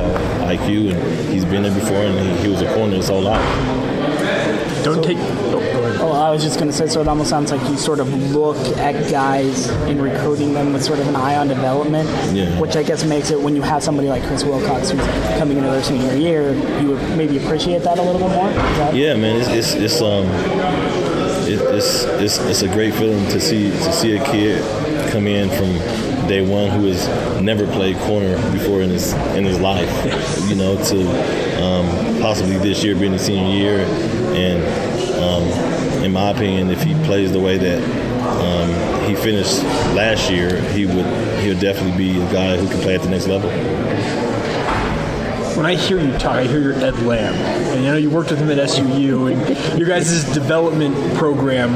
IQ, 0.49 0.91
and 0.91 1.29
he's 1.33 1.45
been 1.45 1.63
there 1.63 1.73
before, 1.73 1.95
and 1.95 2.19
he, 2.19 2.43
he 2.43 2.47
was 2.49 2.61
a 2.61 2.73
corner 2.73 2.97
his 2.97 3.07
whole 3.07 3.21
life. 3.21 3.39
Don't 4.83 5.01
take. 5.01 5.17
Oh, 5.17 5.68
Oh, 6.01 6.11
I 6.11 6.29
was 6.29 6.43
just 6.43 6.59
going 6.59 6.69
to 6.71 6.75
say, 6.75 6.87
so 6.87 7.01
it 7.01 7.07
almost 7.07 7.29
sounds 7.29 7.51
like 7.51 7.61
you 7.69 7.77
sort 7.77 7.99
of 7.99 8.13
look 8.33 8.57
at 8.77 9.09
guys 9.11 9.69
in 9.89 10.01
recruiting 10.01 10.53
them 10.53 10.73
with 10.73 10.83
sort 10.83 10.99
of 10.99 11.07
an 11.07 11.15
eye 11.15 11.35
on 11.37 11.47
development, 11.47 12.07
Yeah. 12.35 12.59
which 12.59 12.75
I 12.75 12.83
guess 12.83 13.03
makes 13.03 13.31
it 13.31 13.39
when 13.39 13.55
you 13.55 13.61
have 13.61 13.83
somebody 13.83 14.07
like 14.09 14.23
Chris 14.23 14.43
Wilcox 14.43 14.91
who's 14.91 15.01
coming 15.37 15.57
into 15.57 15.69
their 15.69 15.83
senior 15.83 16.15
year, 16.15 16.53
you 16.81 16.89
would 16.89 17.17
maybe 17.17 17.37
appreciate 17.37 17.83
that 17.83 17.97
a 17.97 18.01
little 18.01 18.19
bit 18.19 18.29
more. 18.35 18.49
Yeah, 18.93 19.15
man, 19.15 19.37
it's 19.41 19.49
it's, 19.49 19.73
it's 19.73 20.01
um 20.01 20.25
it, 21.47 21.59
it's 21.75 22.03
it's 22.03 22.37
it's 22.39 22.61
a 22.61 22.67
great 22.67 22.93
feeling 22.93 23.25
to 23.29 23.39
see 23.39 23.69
to 23.71 23.91
see 23.93 24.15
a 24.17 24.23
kid 24.25 24.61
come 25.11 25.25
in 25.27 25.49
from 25.49 25.73
day 26.27 26.41
one 26.41 26.69
who 26.69 26.85
has 26.85 27.07
never 27.41 27.65
played 27.67 27.97
corner 27.99 28.35
before 28.51 28.81
in 28.81 28.89
his 28.91 29.13
in 29.35 29.43
his 29.43 29.59
life. 29.59 29.89
You 30.49 30.55
know, 30.55 30.75
to 30.85 31.63
um, 31.63 32.21
possibly 32.21 32.57
this 32.57 32.83
year 32.83 32.95
being 32.95 33.13
the 33.13 33.19
senior 33.19 33.55
year, 33.55 33.79
and 34.35 34.61
in 36.09 36.13
my 36.13 36.31
opinion, 36.31 36.71
if 36.71 36.81
he 36.81 36.95
plays 37.05 37.31
the 37.31 37.39
way 37.39 37.57
that 37.57 37.83
um, 38.41 39.07
he 39.07 39.15
finished 39.15 39.61
last 39.95 40.29
year, 40.29 40.59
he 40.71 40.87
would 40.87 41.05
he'll 41.41 41.59
definitely 41.59 41.97
be 41.97 42.19
a 42.19 42.33
guy 42.33 42.57
who 42.57 42.67
can 42.67 42.79
play 42.81 42.95
at 42.95 43.01
the 43.01 43.09
next 43.09 43.27
level. 43.27 43.49
When 45.55 45.65
I 45.65 45.75
hear 45.75 45.99
you 45.99 46.11
talk, 46.13 46.33
I 46.33 46.45
hear 46.45 46.61
your 46.61 46.73
Ed 46.73 46.97
Lamb, 47.01 47.35
and 47.35 47.83
you 47.83 47.91
know 47.91 47.97
you 47.97 48.09
worked 48.09 48.31
with 48.31 48.39
him 48.39 48.49
at 48.49 48.57
SUU, 48.57 49.31
and 49.31 49.77
your 49.77 49.87
guys' 49.87 50.23
development 50.33 50.95
program. 51.15 51.75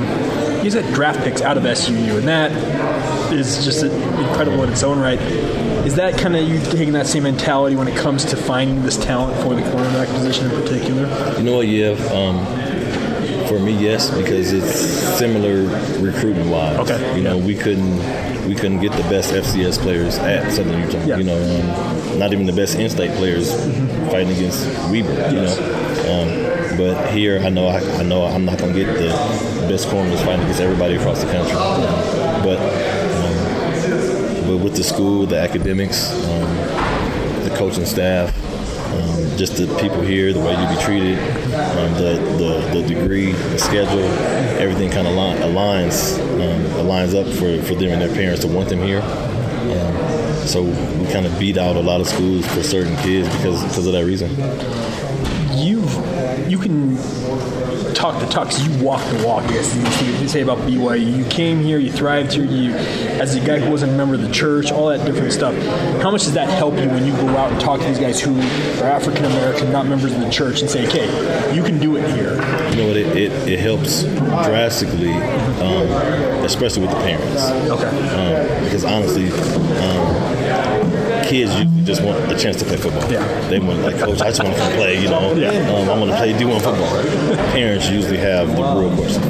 You 0.64 0.72
guys 0.72 0.76
got 0.76 0.94
draft 0.94 1.20
picks 1.20 1.42
out 1.42 1.58
of 1.58 1.64
SUU, 1.64 2.18
and 2.18 2.28
that 2.28 2.52
is 3.32 3.64
just 3.66 3.84
incredible 3.84 4.64
in 4.64 4.72
its 4.72 4.84
own 4.84 5.00
right. 5.00 5.20
Is 5.86 5.96
that 5.96 6.18
kind 6.18 6.36
of 6.36 6.48
you 6.48 6.60
taking 6.72 6.94
that 6.94 7.08
same 7.08 7.24
mentality 7.24 7.76
when 7.76 7.90
it 7.90 7.98
comes 7.98 8.24
to 8.26 8.38
finding 8.38 8.84
this 8.84 8.98
talent 8.98 9.36
for 9.44 9.54
the 9.54 9.62
cornerback 9.62 10.08
position 10.14 10.50
in 10.50 10.62
particular? 10.62 11.38
You 11.38 11.44
know 11.44 11.58
what, 11.58 11.68
yeah. 11.68 11.92
Um, 12.14 12.63
for 13.54 13.64
me, 13.64 13.72
yes, 13.78 14.10
because 14.10 14.52
it's 14.52 14.74
similar 15.20 15.64
recruiting 16.00 16.50
wise. 16.50 16.80
Okay. 16.80 17.18
You 17.18 17.24
know, 17.24 17.38
we 17.38 17.56
couldn't 17.56 17.98
we 18.48 18.56
couldn't 18.56 18.82
get 18.82 18.92
the 18.94 19.04
best 19.04 19.32
FCS 19.34 19.78
players 19.80 20.18
at 20.18 20.52
Southern 20.52 20.82
Utah. 20.82 21.04
Yeah. 21.06 21.18
You 21.18 21.24
know, 21.24 21.38
um, 21.38 22.20
not 22.20 22.34
even 22.34 22.46
the 22.46 22.54
best 22.54 22.76
in-state 22.78 23.16
players 23.18 23.54
fighting 24.12 24.32
against 24.36 24.66
Weber. 24.92 25.14
You 25.14 25.42
Yes. 25.42 25.60
know, 25.60 26.72
um, 26.72 26.78
but 26.78 27.12
here 27.14 27.40
I 27.40 27.50
know 27.50 27.68
I, 27.68 27.80
I 28.00 28.04
know 28.04 28.24
I'm 28.26 28.46
not 28.46 28.58
going 28.58 28.74
to 28.74 28.80
get 28.84 28.88
the 28.98 29.10
best 29.70 29.88
corners 29.90 30.20
fighting 30.22 30.42
against 30.42 30.60
everybody 30.62 30.96
across 30.96 31.22
the 31.24 31.32
country. 31.32 31.54
But 31.54 32.58
um, 32.58 34.48
but 34.48 34.58
with 34.64 34.76
the 34.76 34.84
school, 34.84 35.26
the 35.28 35.40
academics, 35.40 36.12
um, 36.28 36.56
the 37.44 37.54
coaching 37.56 37.86
staff, 37.86 38.34
just 39.38 39.58
the 39.58 39.68
people 39.80 40.02
here, 40.02 40.34
the 40.34 40.40
way 40.40 40.52
you 40.60 40.68
be 40.68 40.82
treated, 40.82 41.18
um, 41.54 41.94
the, 41.94 42.20
the 42.38 42.82
the 42.82 42.88
degree, 42.88 43.32
the 43.32 43.60
schedule, 43.60 44.04
everything 44.60 44.90
kind 44.92 45.08
of 45.08 45.14
align, 45.14 45.38
aligns 45.38 46.20
um, 46.20 46.86
aligns 46.86 47.14
up 47.14 47.28
for, 47.36 47.62
for 47.68 47.76
them 47.76 47.92
and 47.92 48.02
their 48.02 48.14
parents 48.14 48.42
to 48.42 48.48
want 48.48 48.70
them 48.70 48.80
here. 48.80 49.02
Um, 49.02 50.48
so 50.48 50.62
we 50.64 51.12
kind 51.12 51.26
of 51.26 51.38
beat 51.40 51.58
out 51.58 51.76
a 51.76 51.80
lot 51.80 52.02
of 52.02 52.08
schools 52.08 52.46
for 52.48 52.64
certain 52.64 52.96
kids 52.98 53.28
because 53.38 53.64
because 53.64 53.86
of 53.88 53.94
that 53.94 54.06
reason. 54.06 54.30
You've 55.56 55.94
you 56.50 56.58
can 56.58 56.98
talk 58.04 58.20
the 58.20 58.28
talk 58.28 58.52
you 58.60 58.84
walk 58.84 59.02
the 59.12 59.26
walk. 59.26 59.48
Guess 59.48 59.74
you 60.22 60.28
say 60.28 60.42
about 60.42 60.58
BYU. 60.68 61.20
You 61.20 61.26
came 61.30 61.62
here, 61.62 61.80
you 61.80 61.90
thrived 61.90 62.34
here. 62.34 62.44
You, 62.44 62.74
as 62.74 63.34
a 63.34 63.40
guy 63.40 63.60
who 63.60 63.72
wasn't 63.72 63.94
a 63.94 63.96
member 63.96 64.16
of 64.16 64.22
the 64.22 64.32
church, 64.32 64.74
all 64.74 64.90
that 64.90 65.06
different 65.06 65.32
stuff. 65.32 65.56
How 66.02 66.12
much 66.12 66.24
does 66.24 66.34
that 66.34 66.50
help 66.50 66.74
you 66.74 66.90
when 66.90 67.06
you 67.06 67.14
go 67.14 67.30
out 67.30 67.54
and 67.54 67.62
talk 67.62 67.80
to 67.80 67.86
these 67.86 68.00
guys 68.00 68.20
who 68.20 68.38
are 68.84 68.90
African 68.90 69.24
American, 69.24 69.72
not 69.72 69.86
members 69.86 70.12
of 70.12 70.20
the 70.20 70.30
church, 70.30 70.60
and 70.60 70.70
say, 70.70 70.86
"Okay, 70.86 71.56
you 71.56 71.64
can 71.64 71.80
do 71.80 71.96
it 71.96 72.06
here." 72.12 72.34
You 72.72 72.76
know 72.76 72.88
what? 72.88 72.98
It, 72.98 73.16
it, 73.16 73.32
it 73.48 73.60
helps 73.60 74.04
drastically, 74.04 75.14
um, 75.14 75.88
especially 76.44 76.82
with 76.82 76.92
the 76.92 77.02
parents. 77.04 77.42
Okay. 77.70 77.88
Um, 77.88 78.66
because 78.66 78.84
honestly, 78.84 79.32
um, 79.32 80.23
kids 81.34 81.52
usually 81.56 81.84
just 81.84 82.04
want 82.04 82.18
a 82.32 82.38
chance 82.38 82.58
to 82.58 82.66
play 82.66 82.78
football. 82.78 83.12
Yeah. 83.12 83.26
They 83.50 83.60
want 83.60 83.82
like, 83.82 83.98
coach, 83.98 84.22
I 84.22 84.30
just 84.30 84.44
want 84.44 84.56
to 84.56 84.70
play. 84.78 85.02
You 85.02 85.10
know, 85.10 85.34
Yeah. 85.34 85.50
um, 85.74 85.90
I 85.90 85.98
want 85.98 86.12
to 86.12 86.18
play 86.18 86.34
D1 86.34 86.62
football. 86.62 86.94
Parents 87.52 87.90
usually 87.90 88.18
have 88.18 88.48
the 88.56 88.62
real 88.62 88.96
question. 88.96 89.24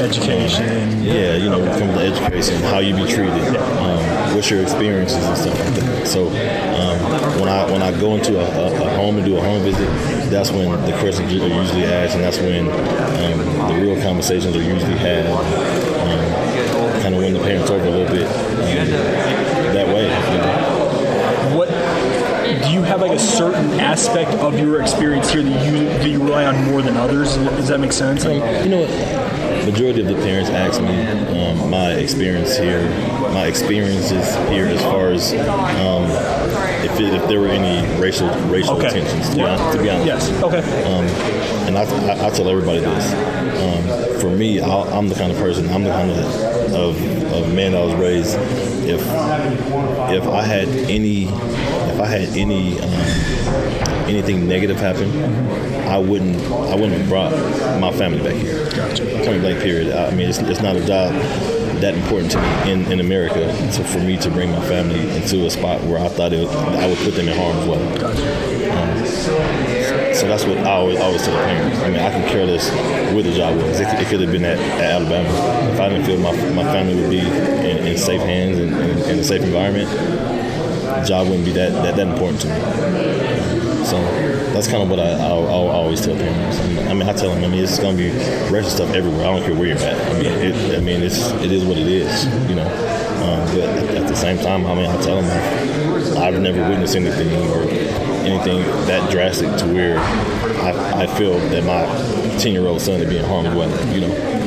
Education. 0.00 1.02
Yeah, 1.02 1.36
you 1.36 1.50
know, 1.50 1.60
from 1.76 1.88
the 1.88 2.06
education, 2.06 2.62
how 2.62 2.78
you 2.78 2.94
be 2.94 3.04
treated, 3.04 3.56
um, 3.56 4.34
what's 4.34 4.48
your 4.48 4.62
experiences 4.62 5.22
and 5.24 5.36
stuff 5.36 5.58
like 5.58 5.74
that. 5.74 6.06
So 6.06 6.28
um, 6.28 7.40
when 7.40 7.48
I 7.48 7.70
when 7.70 7.82
I 7.82 7.90
go 8.00 8.14
into 8.14 8.38
a, 8.38 8.44
a, 8.44 8.86
a 8.86 8.96
home 8.96 9.16
and 9.16 9.26
do 9.26 9.36
a 9.36 9.40
home 9.42 9.62
visit, 9.62 9.88
that's 10.30 10.50
when 10.52 10.70
the 10.86 10.96
questions 11.00 11.30
are 11.32 11.46
usually 11.48 11.84
asked, 11.84 12.14
and 12.14 12.24
that's 12.24 12.38
when 12.38 12.64
um, 12.70 13.68
the 13.68 13.80
real 13.82 14.00
conversations 14.02 14.56
are 14.56 14.62
usually 14.62 14.96
had. 14.96 15.26
Um, 15.26 16.40
kind 17.02 17.14
of 17.14 17.20
win 17.20 17.32
the 17.32 17.40
parents 17.40 17.70
over 17.70 17.86
a 17.86 17.90
little 17.90 18.14
bit 18.14 18.26
um, 18.26 19.74
that 19.74 19.86
way. 19.86 20.04
You 20.04 20.38
know? 20.38 20.70
What 21.56 21.68
do 22.62 22.70
you 22.70 22.79
have 22.90 23.00
like 23.00 23.12
a 23.12 23.18
certain 23.18 23.78
aspect 23.78 24.32
of 24.42 24.58
your 24.58 24.82
experience 24.82 25.30
here 25.30 25.42
that 25.44 25.64
you 25.72 25.84
that 25.84 26.08
you 26.08 26.22
rely 26.22 26.44
on 26.44 26.64
more 26.64 26.82
than 26.82 26.96
others? 26.96 27.36
Does 27.36 27.68
that 27.68 27.78
make 27.78 27.92
sense? 27.92 28.24
Like, 28.24 28.64
You 28.64 28.68
know 28.70 28.80
what? 28.80 29.64
Majority 29.64 30.00
of 30.00 30.08
the 30.08 30.14
parents 30.14 30.50
ask 30.50 30.80
me 30.82 31.06
um, 31.40 31.70
my 31.70 31.92
experience 31.92 32.56
here, 32.56 32.82
my 33.32 33.46
experiences 33.46 34.34
here, 34.48 34.66
as 34.66 34.82
far 34.82 35.10
as 35.10 35.32
um, 35.34 36.04
if, 36.84 36.98
it, 36.98 37.14
if 37.14 37.28
there 37.28 37.38
were 37.40 37.48
any 37.48 37.86
racial 38.00 38.28
racial 38.48 38.76
Okay. 38.76 38.90
tensions. 38.90 39.28
To, 39.30 39.36
be 39.36 39.42
hon- 39.42 39.76
to 39.76 39.82
be 39.82 39.90
honest, 39.90 40.06
yes. 40.06 40.42
Okay. 40.42 40.58
Um, 40.84 41.04
and 41.68 41.78
I, 41.78 41.82
I, 41.82 42.26
I 42.26 42.30
tell 42.30 42.48
everybody 42.48 42.80
this. 42.80 43.12
Um, 43.62 44.20
for 44.20 44.30
me, 44.30 44.60
I'll, 44.60 44.82
I'm 44.92 45.08
the 45.08 45.14
kind 45.14 45.30
of 45.30 45.38
person. 45.38 45.68
I'm 45.68 45.84
the 45.84 45.90
kind 45.90 46.10
of, 46.10 46.16
of, 46.72 46.96
of 47.32 47.54
man 47.54 47.72
that 47.72 47.84
was 47.84 47.94
raised. 47.94 48.36
If 48.86 49.00
if 49.00 50.26
I 50.26 50.42
had 50.42 50.68
any 50.68 51.24
if 51.24 52.00
I 52.00 52.06
had 52.06 52.28
any 52.36 52.80
um, 52.80 52.90
anything 54.08 54.48
negative 54.48 54.78
happen, 54.78 55.10
I 55.88 55.98
wouldn't 55.98 56.36
I 56.52 56.74
wouldn't 56.74 56.92
have 56.92 57.08
brought 57.08 57.32
my 57.80 57.92
family 57.92 58.22
back 58.22 58.34
here. 58.34 58.64
Gotcha. 58.70 59.04
Point 59.24 59.42
blank. 59.42 59.60
Period. 59.60 59.92
I 59.94 60.10
mean, 60.14 60.28
it's, 60.28 60.38
it's 60.38 60.62
not 60.62 60.76
a 60.76 60.84
job 60.86 61.12
that 61.80 61.94
important 61.94 62.30
to 62.32 62.40
me 62.40 62.72
in, 62.72 62.92
in 62.92 63.00
America. 63.00 63.72
So 63.72 63.82
for 63.82 63.98
me 63.98 64.16
to 64.18 64.30
bring 64.30 64.50
my 64.50 64.60
family 64.66 65.00
into 65.16 65.46
a 65.46 65.50
spot 65.50 65.82
where 65.84 65.98
I 65.98 66.08
thought 66.08 66.32
it, 66.32 66.48
I 66.48 66.86
would 66.86 66.98
put 66.98 67.14
them 67.14 67.28
in 67.28 67.36
harm's 67.36 67.66
way. 67.66 68.70
Um, 68.70 69.69
so 70.14 70.26
that's 70.26 70.44
what 70.44 70.58
I 70.58 70.72
always, 70.72 70.98
always 71.00 71.22
tell 71.22 71.36
the 71.36 71.42
parents. 71.44 71.78
I 71.80 71.90
mean, 71.90 72.00
I 72.00 72.10
can 72.10 72.28
care 72.28 72.44
less 72.44 72.70
where 73.14 73.22
the 73.22 73.32
job 73.32 73.56
was. 73.56 73.80
It, 73.80 73.88
it 73.88 74.06
could 74.08 74.20
have 74.20 74.32
been 74.32 74.44
at, 74.44 74.58
at 74.58 74.80
Alabama. 74.80 75.28
If 75.72 75.80
I 75.80 75.88
didn't 75.88 76.06
feel 76.06 76.18
my, 76.18 76.32
my 76.52 76.64
family 76.64 77.00
would 77.00 77.10
be 77.10 77.20
in, 77.20 77.86
in 77.86 77.98
safe 77.98 78.20
hands 78.22 78.58
and 78.58 78.72
in, 78.74 78.98
in 79.10 79.18
a 79.18 79.24
safe 79.24 79.42
environment, 79.42 79.88
the 79.90 81.04
job 81.06 81.28
wouldn't 81.28 81.44
be 81.44 81.52
that, 81.52 81.72
that, 81.82 81.96
that 81.96 82.08
important 82.08 82.40
to 82.42 82.48
me. 82.48 83.84
So 83.84 84.00
that's 84.52 84.68
kind 84.68 84.82
of 84.82 84.90
what 84.90 85.00
I, 85.00 85.12
I, 85.12 85.28
I 85.28 85.32
always 85.32 86.00
tell 86.00 86.16
parents. 86.16 86.58
I 86.88 86.92
mean, 86.94 87.08
I 87.08 87.12
tell 87.12 87.34
them, 87.34 87.42
I 87.44 87.48
mean, 87.48 87.62
it's 87.62 87.78
going 87.78 87.96
to 87.96 88.02
be 88.02 88.10
racial 88.52 88.70
stuff 88.70 88.90
everywhere. 88.94 89.26
I 89.26 89.36
don't 89.36 89.42
care 89.42 89.54
where 89.54 89.68
you're 89.68 89.78
at. 89.78 90.14
I 90.14 90.22
mean, 90.22 90.26
it, 90.26 90.78
I 90.78 90.80
mean, 90.80 91.02
it's 91.02 91.30
it 91.42 91.50
is 91.50 91.64
what 91.64 91.78
it 91.78 91.86
is, 91.86 92.26
you 92.48 92.56
know. 92.56 92.66
Um, 92.66 93.46
but 93.54 93.68
at, 93.68 94.02
at 94.02 94.08
the 94.08 94.14
same 94.16 94.38
time, 94.38 94.66
I 94.66 94.74
mean, 94.74 94.90
I 94.90 95.00
tell 95.02 95.22
them 95.22 95.30
I've, 95.30 96.34
I've 96.34 96.40
never 96.40 96.68
witnessed 96.68 96.96
anything 96.96 97.32
or 97.50 97.62
anything 98.20 98.62
that 98.86 99.10
drastic 99.10 99.56
to 99.58 99.66
where 99.66 99.98
I, 99.98 101.02
I 101.02 101.06
feel 101.06 101.38
that 101.38 101.64
my 101.64 102.38
10 102.38 102.52
year 102.52 102.66
old 102.66 102.80
son 102.80 103.00
is 103.00 103.08
being 103.08 103.24
harmed 103.24 103.54
way, 103.56 103.68
you 103.94 104.00
know. 104.02 104.40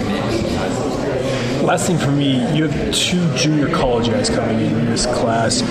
Last 1.63 1.87
thing 1.87 1.97
for 1.97 2.11
me, 2.11 2.33
you 2.55 2.67
have 2.67 2.93
two 2.93 3.33
junior 3.35 3.69
college 3.73 4.09
guys 4.09 4.29
coming 4.29 4.59
in 4.59 4.85
this 4.85 5.05
class. 5.05 5.61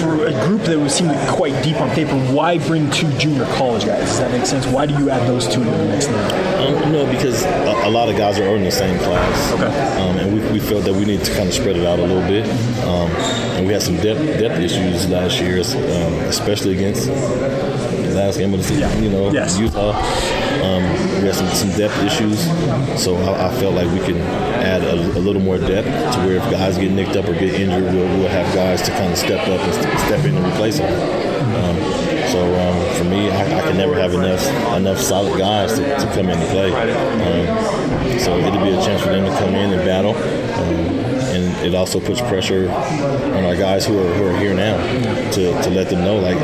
For 0.00 0.26
a 0.26 0.32
group 0.46 0.62
that 0.62 0.78
would 0.78 0.90
seem 0.90 1.06
like 1.08 1.28
quite 1.28 1.62
deep 1.64 1.80
on 1.80 1.88
paper, 1.90 2.14
why 2.32 2.58
bring 2.58 2.90
two 2.90 3.10
junior 3.18 3.44
college 3.56 3.84
guys? 3.86 4.00
Does 4.00 4.18
that 4.20 4.30
make 4.30 4.44
sense? 4.46 4.66
Why 4.66 4.84
do 4.86 4.94
you 4.98 5.08
add 5.10 5.26
those 5.26 5.46
two 5.48 5.62
into 5.62 5.76
the 5.76 5.84
mix 5.86 6.06
now? 6.06 6.66
Um, 6.66 6.92
no, 6.92 7.10
because 7.10 7.44
a, 7.44 7.86
a 7.86 7.90
lot 7.90 8.08
of 8.08 8.16
guys 8.16 8.38
are 8.38 8.56
in 8.56 8.64
the 8.64 8.70
same 8.70 8.98
class. 9.00 9.52
Okay. 9.52 9.64
Um, 9.64 10.18
and 10.18 10.34
we, 10.34 10.52
we 10.52 10.60
felt 10.60 10.84
that 10.84 10.92
we 10.94 11.04
need 11.04 11.24
to 11.24 11.34
kind 11.34 11.48
of 11.48 11.54
spread 11.54 11.76
it 11.76 11.86
out 11.86 11.98
a 11.98 12.02
little 12.02 12.26
bit. 12.28 12.44
Um, 12.84 13.10
and 13.56 13.66
we 13.66 13.72
had 13.72 13.82
some 13.82 13.96
depth, 13.96 14.20
depth 14.38 14.60
issues 14.60 15.08
last 15.08 15.40
year, 15.40 15.58
um, 15.60 16.12
especially 16.28 16.72
against 16.74 17.06
the 17.06 18.12
last 18.14 18.38
game 18.38 18.52
of 18.52 18.60
the 18.60 18.64
season, 18.64 18.80
Yeah. 18.90 18.98
you 19.00 19.10
know, 19.10 19.30
Yes. 19.32 19.58
Utah. 19.58 19.90
Um, 20.62 20.82
we 21.20 21.26
had 21.26 21.34
some, 21.34 21.48
some 21.48 21.70
depth 21.70 21.96
issues. 22.04 22.38
So 23.02 23.16
I, 23.16 23.48
I 23.48 23.54
felt 23.60 23.74
like 23.74 23.90
we 23.92 24.00
could 24.00 24.16
add 24.66 24.82
a, 24.82 24.94
a 24.94 25.22
little 25.22 25.42
more 25.42 25.58
depth 25.58 25.86
to 25.86 26.20
where 26.26 26.36
if 26.36 26.50
guys 26.50 26.76
get 26.76 26.90
nicked 26.90 27.16
up 27.16 27.26
or 27.28 27.34
get 27.34 27.54
injured, 27.54 27.84
we'll, 27.84 28.18
we'll 28.18 28.28
have 28.28 28.52
guys 28.54 28.82
to 28.82 28.90
kind 28.90 29.12
of 29.12 29.18
step 29.18 29.40
up 29.48 29.60
and 29.60 29.74
st- 29.74 29.98
step 30.00 30.24
in 30.24 30.36
and 30.36 30.46
replace 30.46 30.78
them. 30.78 30.92
Um, 31.56 31.76
so 32.30 32.40
um, 32.42 32.94
for 32.96 33.04
me, 33.04 33.30
I, 33.30 33.58
I 33.58 33.62
can 33.62 33.76
never 33.76 33.94
have 33.94 34.12
enough 34.12 34.44
enough 34.76 34.98
solid 34.98 35.38
guys 35.38 35.74
to, 35.78 35.84
to 35.84 36.06
come 36.14 36.28
in 36.28 36.38
and 36.38 36.50
play. 36.50 36.70
Um, 36.72 38.18
so 38.18 38.36
it'll 38.38 38.64
be 38.64 38.72
a 38.72 38.82
chance 38.82 39.02
for 39.02 39.10
them 39.10 39.24
to 39.24 39.38
come 39.38 39.54
in 39.54 39.72
and 39.72 39.84
battle. 39.84 40.14
Um, 40.16 41.06
and 41.36 41.66
it 41.66 41.74
also 41.74 42.00
puts 42.00 42.20
pressure 42.20 42.70
on 42.70 43.44
our 43.44 43.56
guys 43.56 43.84
who 43.86 43.98
are, 43.98 44.14
who 44.14 44.26
are 44.26 44.36
here 44.38 44.54
now 44.54 44.76
to, 45.32 45.62
to 45.62 45.70
let 45.70 45.90
them 45.90 46.02
know 46.04 46.16
like 46.18 46.38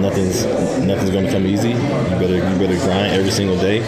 nothing's 0.00 0.44
nothing's 0.84 1.10
going 1.10 1.24
to 1.24 1.32
come 1.32 1.46
easy. 1.46 1.70
You 1.70 2.16
better 2.20 2.36
you 2.36 2.58
better 2.58 2.78
grind 2.84 3.12
every 3.14 3.30
single 3.30 3.58
day, 3.58 3.80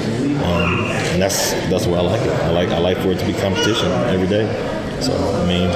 um, 0.47 0.85
and 1.13 1.21
that's 1.21 1.53
that's 1.71 1.87
why 1.87 1.99
I 1.99 2.03
like 2.03 2.21
it. 2.23 2.31
I 2.31 2.51
like 2.51 2.69
I 2.69 2.79
like 2.79 2.99
for 2.99 3.11
it 3.11 3.19
to 3.19 3.27
be 3.27 3.33
competition 3.35 3.91
every 4.15 4.29
day. 4.29 4.47
So 5.01 5.13
I 5.13 5.45
mean, 5.47 5.69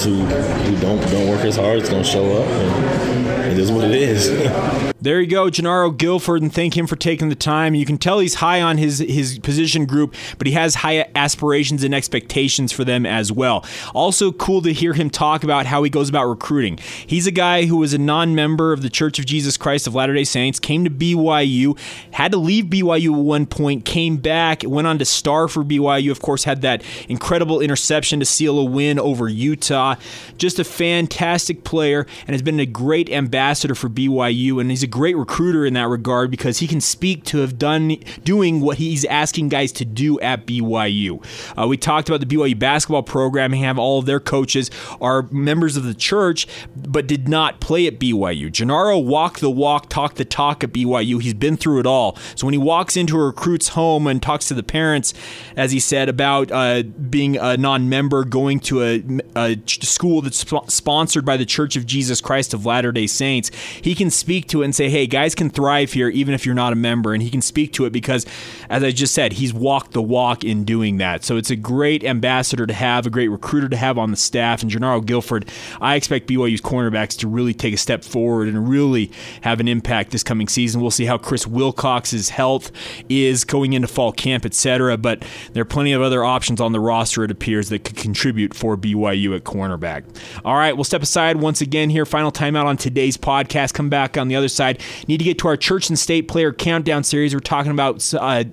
those 0.00 0.18
who, 0.18 0.24
who 0.24 0.80
don't 0.80 1.00
don't 1.10 1.28
work 1.28 1.40
as 1.40 1.56
hard 1.56 1.78
is 1.78 1.88
going 1.88 2.02
to 2.02 2.08
show 2.08 2.42
up, 2.42 2.48
and 2.48 3.52
it 3.52 3.58
is 3.58 3.70
what 3.70 3.84
it 3.84 3.92
is. 3.92 4.90
There 5.02 5.18
you 5.18 5.28
go, 5.28 5.46
Jernaro 5.46 5.96
Gilford, 5.96 6.42
and 6.42 6.52
thank 6.52 6.76
him 6.76 6.86
for 6.86 6.94
taking 6.94 7.30
the 7.30 7.34
time. 7.34 7.74
You 7.74 7.86
can 7.86 7.96
tell 7.96 8.18
he's 8.18 8.34
high 8.34 8.60
on 8.60 8.76
his 8.76 8.98
his 8.98 9.38
position 9.38 9.86
group, 9.86 10.14
but 10.36 10.46
he 10.46 10.52
has 10.52 10.74
high 10.74 11.08
aspirations 11.14 11.82
and 11.82 11.94
expectations 11.94 12.70
for 12.70 12.84
them 12.84 13.06
as 13.06 13.32
well. 13.32 13.64
Also, 13.94 14.30
cool 14.30 14.60
to 14.60 14.74
hear 14.74 14.92
him 14.92 15.08
talk 15.08 15.42
about 15.42 15.64
how 15.64 15.82
he 15.82 15.88
goes 15.88 16.10
about 16.10 16.26
recruiting. 16.26 16.76
He's 17.06 17.26
a 17.26 17.30
guy 17.30 17.64
who 17.64 17.78
was 17.78 17.94
a 17.94 17.98
non-member 17.98 18.74
of 18.74 18.82
the 18.82 18.90
Church 18.90 19.18
of 19.18 19.24
Jesus 19.24 19.56
Christ 19.56 19.86
of 19.86 19.94
Latter-day 19.94 20.24
Saints, 20.24 20.58
came 20.58 20.84
to 20.84 20.90
BYU, 20.90 21.78
had 22.10 22.32
to 22.32 22.38
leave 22.38 22.66
BYU 22.66 23.14
at 23.14 23.24
one 23.24 23.46
point, 23.46 23.86
came 23.86 24.18
back, 24.18 24.64
went 24.64 24.86
on 24.86 24.98
to 24.98 25.06
star 25.06 25.48
for 25.48 25.64
BYU. 25.64 26.10
Of 26.10 26.20
course, 26.20 26.44
had 26.44 26.60
that 26.60 26.82
incredible 27.08 27.62
interception 27.62 28.20
to 28.20 28.26
seal 28.26 28.58
a 28.58 28.64
win 28.64 28.98
over 28.98 29.30
Utah. 29.30 29.89
Just 30.36 30.58
a 30.58 30.64
fantastic 30.64 31.64
player 31.64 32.06
and 32.26 32.30
has 32.34 32.42
been 32.42 32.60
a 32.60 32.66
great 32.66 33.08
ambassador 33.10 33.74
for 33.74 33.88
BYU. 33.88 34.60
And 34.60 34.70
he's 34.70 34.82
a 34.82 34.88
great 34.88 35.16
recruiter 35.16 35.64
in 35.64 35.74
that 35.74 35.88
regard 35.88 36.30
because 36.30 36.58
he 36.58 36.66
can 36.66 36.80
speak 36.80 37.24
to 37.26 37.38
have 37.38 37.58
done 37.58 37.96
doing 38.24 38.60
what 38.60 38.78
he's 38.78 39.04
asking 39.04 39.48
guys 39.48 39.72
to 39.72 39.84
do 39.84 40.18
at 40.20 40.46
BYU. 40.46 41.24
Uh, 41.58 41.66
we 41.66 41.76
talked 41.76 42.08
about 42.08 42.20
the 42.20 42.26
BYU 42.26 42.58
basketball 42.58 43.02
program. 43.02 43.52
And 43.52 43.60
have 43.60 43.78
all 43.78 43.98
of 43.98 44.06
their 44.06 44.20
coaches 44.20 44.70
are 45.00 45.22
members 45.30 45.76
of 45.76 45.84
the 45.84 45.94
church, 45.94 46.46
but 46.76 47.06
did 47.06 47.28
not 47.28 47.60
play 47.60 47.86
at 47.86 47.98
BYU. 47.98 48.50
Jernaro 48.50 49.04
walked 49.04 49.40
the 49.40 49.50
walk, 49.50 49.88
talked 49.88 50.16
the 50.16 50.24
talk 50.24 50.64
at 50.64 50.72
BYU. 50.72 51.22
He's 51.22 51.34
been 51.34 51.56
through 51.56 51.80
it 51.80 51.86
all. 51.86 52.16
So 52.34 52.46
when 52.46 52.54
he 52.54 52.58
walks 52.58 52.96
into 52.96 53.18
a 53.18 53.24
recruit's 53.24 53.68
home 53.68 54.06
and 54.06 54.22
talks 54.22 54.48
to 54.48 54.54
the 54.54 54.62
parents, 54.62 55.14
as 55.56 55.72
he 55.72 55.80
said 55.80 56.08
about 56.08 56.50
uh, 56.50 56.82
being 56.82 57.36
a 57.36 57.56
non-member, 57.56 58.24
going 58.24 58.60
to 58.60 58.82
a, 58.82 59.04
a 59.36 59.56
school 59.86 60.22
that's 60.22 60.38
sp- 60.42 60.68
sponsored 60.68 61.24
by 61.24 61.36
the 61.36 61.46
Church 61.46 61.76
of 61.76 61.86
Jesus 61.86 62.20
Christ 62.20 62.54
of 62.54 62.66
Latter-day 62.66 63.06
Saints, 63.06 63.50
he 63.82 63.94
can 63.94 64.10
speak 64.10 64.48
to 64.48 64.62
it 64.62 64.66
and 64.66 64.74
say, 64.74 64.88
"Hey, 64.88 65.06
guys 65.06 65.34
can 65.34 65.50
thrive 65.50 65.92
here 65.92 66.08
even 66.08 66.34
if 66.34 66.46
you're 66.46 66.54
not 66.54 66.72
a 66.72 66.76
member." 66.76 67.12
And 67.12 67.22
he 67.22 67.30
can 67.30 67.42
speak 67.42 67.72
to 67.74 67.84
it 67.84 67.90
because, 67.90 68.26
as 68.68 68.82
I 68.82 68.90
just 68.90 69.14
said, 69.14 69.34
he's 69.34 69.52
walked 69.52 69.92
the 69.92 70.02
walk 70.02 70.44
in 70.44 70.64
doing 70.64 70.98
that. 70.98 71.24
So 71.24 71.36
it's 71.36 71.50
a 71.50 71.56
great 71.56 72.04
ambassador 72.04 72.66
to 72.66 72.74
have, 72.74 73.06
a 73.06 73.10
great 73.10 73.28
recruiter 73.28 73.68
to 73.68 73.76
have 73.76 73.98
on 73.98 74.10
the 74.10 74.16
staff. 74.16 74.62
And 74.62 74.70
Jernaro 74.70 75.04
Gilford, 75.04 75.48
I 75.80 75.94
expect 75.94 76.28
BYU's 76.28 76.60
cornerbacks 76.60 77.16
to 77.18 77.28
really 77.28 77.54
take 77.54 77.74
a 77.74 77.78
step 77.78 78.04
forward 78.04 78.48
and 78.48 78.68
really 78.68 79.10
have 79.42 79.60
an 79.60 79.68
impact 79.68 80.10
this 80.10 80.22
coming 80.22 80.48
season. 80.48 80.80
We'll 80.80 80.90
see 80.90 81.06
how 81.06 81.18
Chris 81.18 81.46
Wilcox's 81.46 82.30
health 82.30 82.70
is 83.08 83.44
going 83.44 83.72
into 83.72 83.88
fall 83.88 84.12
camp, 84.12 84.44
etc. 84.44 84.96
But 84.96 85.24
there 85.52 85.62
are 85.62 85.64
plenty 85.64 85.92
of 85.92 86.02
other 86.02 86.24
options 86.24 86.60
on 86.60 86.72
the 86.72 86.80
roster, 86.80 87.24
it 87.24 87.30
appears, 87.30 87.68
that 87.68 87.84
could 87.84 87.96
contribute 87.96 88.54
for 88.54 88.76
BYU 88.76 89.34
at 89.34 89.44
cornerback. 89.70 90.04
All 90.44 90.54
right, 90.54 90.74
we'll 90.74 90.84
step 90.84 91.02
aside 91.02 91.36
once 91.36 91.60
again 91.60 91.90
here. 91.90 92.06
Final 92.06 92.32
timeout 92.32 92.64
on 92.64 92.76
today's 92.76 93.16
podcast. 93.16 93.74
Come 93.74 93.88
back 93.88 94.16
on 94.16 94.28
the 94.28 94.36
other 94.36 94.48
side. 94.48 94.80
Need 95.08 95.18
to 95.18 95.24
get 95.24 95.38
to 95.38 95.48
our 95.48 95.56
church 95.56 95.88
and 95.88 95.98
state 95.98 96.28
player 96.28 96.52
countdown 96.52 97.04
series. 97.04 97.34
We're 97.34 97.40
talking 97.40 97.72
about 97.72 98.12
uh, 98.14 98.44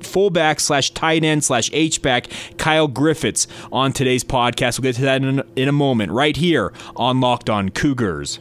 fullback 0.00 0.60
slash 0.60 0.90
tight 0.92 1.24
end 1.24 1.44
slash 1.44 1.70
H-back 1.72 2.28
Kyle 2.58 2.88
Griffiths 2.88 3.46
on 3.70 3.92
today's 3.92 4.24
podcast. 4.24 4.78
We'll 4.78 4.90
get 4.90 4.96
to 4.96 5.02
that 5.02 5.22
in 5.22 5.42
in 5.56 5.68
a 5.68 5.72
moment 5.72 6.12
right 6.12 6.36
here 6.36 6.72
on 6.96 7.20
Locked 7.20 7.50
On 7.50 7.68
Cougars. 7.70 8.40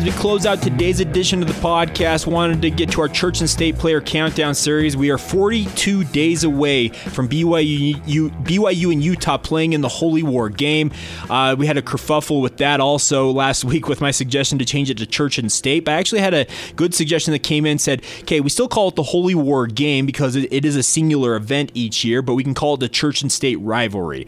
As 0.00 0.06
we 0.06 0.12
close 0.12 0.46
out 0.46 0.62
today's 0.62 1.00
edition 1.00 1.42
of 1.42 1.48
the 1.48 1.54
podcast, 1.54 2.26
wanted 2.26 2.62
to 2.62 2.70
get 2.70 2.90
to 2.90 3.02
our 3.02 3.08
church 3.08 3.40
and 3.40 3.50
state 3.50 3.76
player 3.76 4.00
countdown 4.00 4.54
series. 4.54 4.96
We 4.96 5.10
are 5.10 5.18
42 5.18 6.04
days 6.04 6.42
away 6.42 6.88
from 6.88 7.28
BYU, 7.28 7.96
BYU 8.42 8.92
and 8.92 9.04
Utah 9.04 9.36
playing 9.36 9.74
in 9.74 9.82
the 9.82 9.88
Holy 9.88 10.22
War 10.22 10.48
game. 10.48 10.90
Uh, 11.28 11.54
we 11.58 11.66
had 11.66 11.76
a 11.76 11.82
kerfuffle 11.82 12.40
with 12.40 12.56
that 12.58 12.80
also 12.80 13.30
last 13.30 13.62
week 13.70 13.88
with 13.88 14.00
my 14.00 14.10
suggestion 14.10 14.58
to 14.58 14.64
change 14.64 14.88
it 14.88 14.96
to 14.98 15.06
church 15.06 15.36
and 15.36 15.52
state. 15.52 15.84
But 15.84 15.92
I 15.92 15.98
actually 15.98 16.22
had 16.22 16.32
a 16.32 16.46
good 16.76 16.94
suggestion 16.94 17.32
that 17.32 17.42
came 17.42 17.66
in 17.66 17.78
said, 17.78 18.02
okay, 18.20 18.40
we 18.40 18.48
still 18.48 18.68
call 18.68 18.88
it 18.88 18.96
the 18.96 19.02
Holy 19.02 19.34
War 19.34 19.66
game 19.66 20.06
because 20.06 20.34
it 20.34 20.64
is 20.64 20.76
a 20.76 20.82
singular 20.82 21.36
event 21.36 21.72
each 21.74 22.04
year, 22.04 22.22
but 22.22 22.34
we 22.34 22.44
can 22.44 22.54
call 22.54 22.74
it 22.74 22.80
the 22.80 22.88
church 22.88 23.20
and 23.20 23.30
state 23.30 23.56
rivalry. 23.56 24.26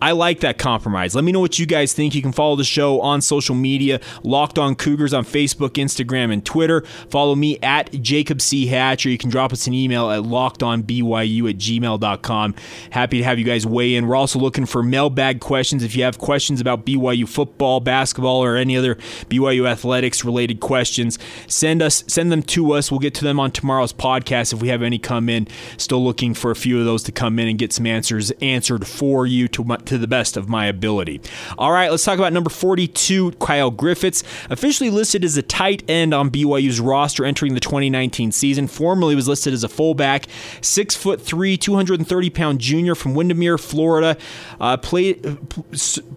I 0.00 0.12
like 0.12 0.40
that 0.40 0.58
compromise. 0.58 1.14
Let 1.14 1.24
me 1.24 1.32
know 1.32 1.40
what 1.40 1.58
you 1.58 1.66
guys 1.66 1.92
think. 1.92 2.14
You 2.14 2.22
can 2.22 2.32
follow 2.32 2.56
the 2.56 2.64
show 2.64 3.00
on 3.00 3.20
social 3.20 3.54
media, 3.54 4.00
Locked 4.22 4.58
On 4.58 4.74
Cougars 4.74 5.12
on 5.12 5.24
Facebook, 5.24 5.70
Instagram, 5.70 6.32
and 6.32 6.44
Twitter. 6.44 6.82
Follow 7.10 7.34
me 7.34 7.58
at 7.62 7.90
Jacob 8.00 8.40
C. 8.40 8.66
Hatch, 8.66 9.04
or 9.04 9.10
you 9.10 9.18
can 9.18 9.30
drop 9.30 9.52
us 9.52 9.66
an 9.66 9.74
email 9.74 10.10
at 10.10 10.22
lockedonbyu 10.22 11.50
at 11.50 11.56
gmail.com. 11.58 12.54
Happy 12.90 13.18
to 13.18 13.24
have 13.24 13.38
you 13.38 13.44
guys 13.44 13.66
weigh 13.66 13.96
in. 13.96 14.06
We're 14.06 14.16
also 14.16 14.38
looking 14.38 14.66
for 14.66 14.82
mailbag 14.82 15.40
questions. 15.40 15.82
If 15.82 15.96
you 15.96 16.04
have 16.04 16.18
questions 16.18 16.60
about 16.60 16.86
BYU 16.86 17.28
football, 17.28 17.80
basketball, 17.80 18.42
or 18.42 18.56
any 18.56 18.76
other 18.76 18.94
BYU 19.28 19.68
athletics 19.68 20.24
related 20.24 20.60
questions, 20.60 21.18
send 21.48 21.82
us 21.82 22.04
send 22.06 22.30
them 22.30 22.42
to 22.42 22.72
us. 22.72 22.90
We'll 22.90 23.00
get 23.00 23.14
to 23.14 23.24
them 23.24 23.40
on 23.40 23.50
tomorrow's 23.50 23.92
podcast 23.92 24.52
if 24.52 24.62
we 24.62 24.68
have 24.68 24.82
any 24.82 24.98
come 24.98 25.28
in. 25.28 25.48
Still 25.76 26.04
looking 26.04 26.34
for 26.34 26.50
a 26.50 26.56
few 26.56 26.78
of 26.78 26.84
those 26.84 27.02
to 27.04 27.12
come 27.12 27.38
in 27.38 27.48
and 27.48 27.58
get 27.58 27.72
some 27.72 27.86
answers 27.86 28.30
answered 28.40 28.86
for 28.86 29.26
you 29.26 29.48
to 29.48 29.64
to 29.88 29.98
the 29.98 30.06
best 30.06 30.36
of 30.36 30.48
my 30.48 30.66
ability. 30.66 31.20
All 31.56 31.72
right, 31.72 31.90
let's 31.90 32.04
talk 32.04 32.18
about 32.18 32.32
number 32.32 32.50
42, 32.50 33.32
Kyle 33.32 33.70
Griffiths, 33.70 34.22
officially 34.50 34.90
listed 34.90 35.24
as 35.24 35.36
a 35.36 35.42
tight 35.42 35.82
end 35.88 36.14
on 36.14 36.30
BYU's 36.30 36.80
roster 36.80 37.24
entering 37.24 37.54
the 37.54 37.60
2019 37.60 38.32
season. 38.32 38.68
Formerly 38.68 39.14
was 39.14 39.28
listed 39.28 39.52
as 39.52 39.64
a 39.64 39.68
fullback, 39.68 40.26
six 40.60 40.94
foot 40.94 41.20
three, 41.20 41.56
230 41.56 42.30
pound 42.30 42.60
junior 42.60 42.94
from 42.94 43.14
Windermere, 43.14 43.58
Florida. 43.58 44.16
Uh, 44.60 44.76
played 44.76 45.38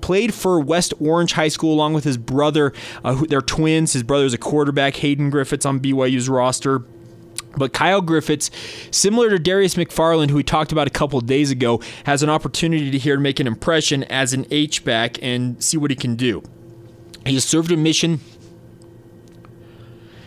played 0.02 0.34
for 0.34 0.60
West 0.60 0.94
Orange 1.00 1.34
High 1.34 1.48
School 1.48 1.74
along 1.74 1.94
with 1.94 2.04
his 2.04 2.18
brother. 2.18 2.74
Uh, 3.04 3.24
they're 3.28 3.42
twins. 3.42 3.94
His 3.94 4.04
brother 4.04 4.26
is 4.26 4.34
a 4.34 4.38
quarterback, 4.38 4.98
Hayden 4.98 5.30
Griffiths, 5.30 5.66
on 5.66 5.80
BYU's 5.80 6.30
roster. 6.30 6.84
But 7.58 7.74
Kyle 7.74 8.02
Griffiths, 8.02 8.50
similar 8.92 9.30
to 9.30 9.40
Darius 9.40 9.76
McFarland, 9.76 10.30
who 10.30 10.38
we 10.38 10.44
talked 10.44 10.72
about 10.72 10.88
a 10.88 10.92
couple 10.92 11.20
days 11.22 11.52
ago, 11.52 11.82
has 12.06 12.24
an 12.24 12.30
opportunity 12.30 12.92
to 12.92 12.98
here 12.98 13.16
to 13.16 13.22
make 13.22 13.40
an 13.40 13.48
impression 13.48 14.04
as 14.06 14.34
an 14.34 14.46
H-back 14.52 15.22
and 15.22 15.62
see 15.62 15.78
what 15.78 15.92
he 15.92 15.96
can 15.96 16.16
do. 16.16 16.42
He 17.26 17.34
has 17.36 17.44
served 17.44 17.72
a 17.72 17.78
mission 17.78 18.20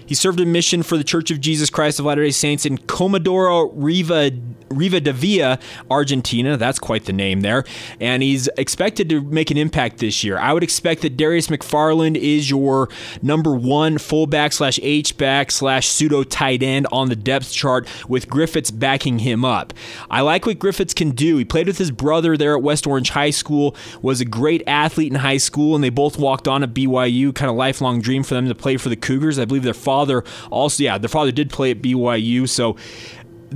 he 0.07 0.15
served 0.15 0.41
a 0.41 0.47
mission 0.47 0.83
for 0.83 0.97
the 0.97 1.05
Church 1.05 1.31
of 1.31 1.41
Jesus 1.41 1.71
Christ 1.71 1.99
of 1.99 2.07
Latter-day 2.07 2.31
Saints 2.31 2.67
in 2.67 2.79
Comodoro 2.79 3.71
Riva 3.75 4.31
Rivadavia, 4.75 5.61
Argentina. 5.91 6.57
That's 6.57 6.79
quite 6.79 7.05
the 7.05 7.13
name 7.13 7.43
there. 7.43 7.65
And 8.01 8.23
he's 8.23 8.49
expected 8.57 9.09
to 9.11 9.23
make 9.23 9.51
an 9.51 9.57
impact 9.57 9.99
this 9.99 10.25
year. 10.25 10.39
I 10.39 10.53
would 10.53 10.63
expect 10.63 11.03
that 11.03 11.17
Darius 11.17 11.47
McFarland 11.49 12.17
is 12.17 12.51
your 12.51 12.89
number 13.23 13.55
one 13.55 13.99
fullback 13.99 14.53
slash 14.53 14.81
H-back 14.83 15.51
slash 15.51 15.89
pseudo 15.89 16.25
tight 16.25 16.63
end 16.63 16.87
on 16.91 17.09
the 17.09 17.17
depth 17.17 17.53
chart 17.53 17.89
with 18.09 18.29
Griffiths 18.29 18.71
backing 18.71 19.21
him 19.21 19.45
up. 19.45 19.73
I 20.11 20.23
like 20.23 20.47
what 20.47 20.59
Griffiths 20.59 20.95
can 20.95 21.13
do. 21.13 21.37
He 21.37 21.45
played 21.45 21.67
with 21.67 21.79
his 21.79 21.91
brother 21.91 22.37
there 22.37 22.57
at 22.57 22.63
West 22.63 22.87
Orange 22.87 23.11
High 23.11 23.31
School, 23.31 23.77
was 24.03 24.21
a 24.21 24.25
great 24.25 24.63
athlete 24.67 25.13
in 25.13 25.21
high 25.21 25.37
school, 25.37 25.75
and 25.75 25.85
they 25.85 25.91
both 25.91 26.19
walked 26.19 26.49
on 26.49 26.63
at 26.63 26.75
BYU. 26.75 27.35
Kind 27.35 27.51
of 27.51 27.57
lifelong 27.57 28.01
dream 28.01 28.23
for 28.23 28.35
them 28.35 28.49
to 28.49 28.55
play 28.55 28.77
for 28.77 28.89
the 28.89 28.97
Cougars. 28.97 29.39
I 29.39 29.45
believe 29.45 29.63
their 29.63 29.75
father 29.95 30.25
also, 30.51 30.83
yeah, 30.83 30.99
their 30.99 31.09
father 31.09 31.31
did 31.31 31.51
play 31.51 31.71
at 31.71 31.81
BYU. 31.81 32.49
So 32.49 32.77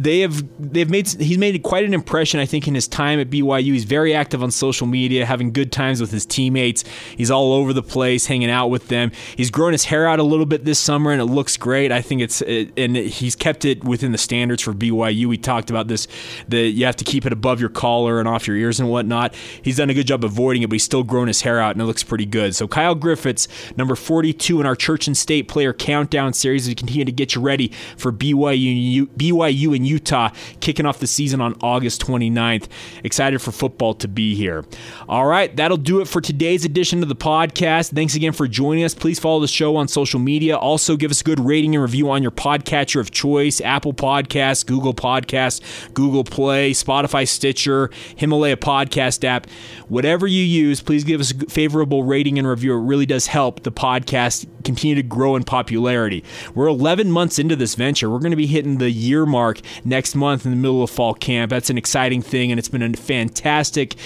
they 0.03 0.21
have 0.21 0.45
they've 0.59 0.89
made 0.89 1.09
he's 1.09 1.39
made 1.39 1.63
quite 1.63 1.85
an 1.85 1.93
impression 1.93 2.39
I 2.41 2.47
think 2.47 2.69
in 2.69 2.75
his 2.75 2.87
time 2.87 3.19
at 3.19 3.31
BYU. 3.31 3.73
He's 3.73 3.85
very 3.85 4.15
active 4.15 4.43
on 4.43 4.51
social 4.51 4.87
media, 4.87 5.27
having 5.27 5.53
good 5.53 5.73
times 5.73 6.01
with 6.01 6.11
his 6.11 6.25
teammates. 6.25 6.85
He's 7.17 7.31
all 7.31 7.53
over 7.53 7.73
the 7.73 7.83
place, 7.83 8.27
hanging 8.27 8.51
out 8.51 8.69
with 8.69 8.89
them. 8.89 9.11
He's 9.37 9.51
grown 9.51 9.73
his 9.73 9.85
hair 9.85 10.07
out 10.07 10.21
a 10.21 10.23
little 10.23 10.47
bit 10.47 10.65
this 10.65 10.79
summer, 10.79 11.11
and 11.11 11.21
it 11.21 11.27
looks 11.27 11.57
great. 11.57 11.91
I 11.91 12.01
think 12.01 12.23
it's 12.23 12.43
and 12.43 12.97
he's 12.97 13.35
kept 13.35 13.65
it 13.65 13.83
within 13.83 14.13
the 14.13 14.19
standards 14.19 14.63
for 14.63 14.73
BYU. 14.73 15.27
We 15.27 15.37
talked 15.37 15.71
about 15.71 15.89
this 15.89 16.07
that 16.49 16.69
you 16.69 16.85
have 16.87 16.97
to 16.97 17.05
keep 17.05 17.27
it 17.27 17.33
above 17.33 17.61
your 17.61 17.71
collar 17.71 18.21
and 18.21 18.29
off 18.29 18.47
your 18.47 18.57
ears 18.57 18.79
and 18.79 18.89
whatnot. 18.89 19.35
He's 19.63 19.77
done 19.77 19.91
a 19.91 19.95
good 19.95 20.07
job 20.07 20.25
avoiding 20.25 20.63
it, 20.63 20.69
but 20.69 20.75
he's 20.75 20.85
still 20.85 21.03
grown 21.03 21.27
his 21.27 21.43
hair 21.43 21.61
out, 21.61 21.73
and 21.73 21.83
it 21.83 21.87
looks 21.87 22.05
pretty 22.05 22.27
good. 22.27 22.55
So 22.55 22.69
Kyle 22.69 22.95
Griffiths, 22.95 23.49
number 23.77 23.97
42 23.97 24.61
in 24.61 24.67
our 24.67 24.77
Church 24.77 25.07
and 25.07 25.17
State 25.17 25.49
Player 25.49 25.73
Countdown 25.73 26.33
series, 26.33 26.69
we 26.69 26.75
continue 26.75 27.05
to 27.05 27.13
get 27.13 27.35
you 27.35 27.41
ready 27.41 27.73
for 27.97 28.13
BYU 28.13 29.09
BYU 29.09 29.75
and 29.77 29.88
Utah 29.88 30.31
kicking 30.61 30.87
off 30.87 30.98
the 30.98 31.07
season 31.07 31.40
on 31.40 31.57
August 31.62 32.05
29th. 32.05 32.68
Excited 33.05 33.40
for 33.40 33.53
football 33.53 33.94
to 33.94 34.09
be 34.09 34.35
here. 34.35 34.64
All 35.09 35.27
right, 35.27 35.55
that'll 35.57 35.77
do 35.77 36.01
it 36.01 36.09
for 36.09 36.20
today's 36.20 36.64
edition 36.64 37.03
of 37.03 37.09
the 37.09 37.16
podcast. 37.16 37.94
Thanks 37.94 38.14
again 38.14 38.33
for 38.33 38.46
joining 38.46 38.85
us. 38.85 38.94
Please 38.94 39.18
follow 39.18 39.40
the 39.40 39.48
show 39.48 39.77
on 39.77 39.88
social 39.88 40.20
media. 40.20 40.57
Also, 40.57 40.96
give 40.96 41.11
us 41.11 41.20
a 41.20 41.24
good 41.24 41.40
rating 41.40 41.74
and 41.74 41.83
review 41.83 42.11
on 42.11 42.22
your 42.22 42.31
podcatcher 42.31 43.01
of 43.01 43.11
choice 43.11 43.61
Apple 43.61 43.92
Podcasts, 43.92 44.64
Google 44.64 44.94
Podcasts, 44.94 45.61
Google 45.94 46.24
Play, 46.24 46.72
Spotify, 46.72 47.27
Stitcher, 47.27 47.90
Himalaya 48.16 48.57
Podcast 48.57 49.24
app. 49.24 49.48
Whatever 49.88 50.27
you 50.27 50.42
use, 50.42 50.81
please 50.83 51.05
give 51.05 51.20
us 51.20 51.33
a 51.33 51.46
favorable 51.46 52.03
rating 52.03 52.38
and 52.38 52.46
review. 52.46 52.74
It 52.74 52.83
really 52.83 53.07
does 53.07 53.27
help 53.27 53.62
the 53.62 53.72
podcast 53.72 54.46
continue 54.64 54.94
to 54.96 55.03
grow 55.03 55.35
in 55.37 55.44
popularity. 55.44 56.22
We're 56.55 56.66
11 56.66 57.11
months 57.11 57.38
into 57.38 57.57
this 57.57 57.74
venture. 57.74 58.11
We're 58.11 58.18
going 58.18 58.33
to 58.33 58.37
be 58.37 58.46
hitting 58.46 58.79
the 58.79 58.90
year 58.90 59.24
mark 59.24 59.61
next 59.85 60.14
month 60.14 60.45
in 60.45 60.51
the 60.51 60.57
middle 60.57 60.83
of 60.83 60.91
fall 60.91 61.14
camp. 61.14 61.51
That's 61.51 61.71
an 61.71 61.79
exciting 61.79 62.23
thing, 62.23 62.51
and 62.51 62.59
it's 62.59 62.69
been 62.69 62.83
a 62.83 62.97
fantastic 62.97 63.97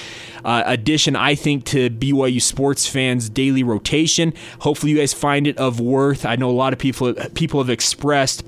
uh, 0.45 0.63
addition, 0.67 1.17
I 1.17 1.35
think, 1.35 1.65
to 1.67 1.91
BYU 1.91 2.41
sports 2.41 2.87
fans' 2.87 3.29
daily 3.29 3.63
rotation. 3.63 4.35
Hopefully, 4.61 4.93
you 4.93 4.99
guys 4.99 5.13
find 5.13 5.47
it 5.47 5.57
of 5.59 5.81
worth. 5.81 6.25
I 6.25 6.37
know 6.37 6.51
a 6.51 6.53
lot 6.53 6.73
of 6.73 6.79
people 6.79 7.15
people 7.35 7.61
have 7.61 7.71
expressed 7.71 8.45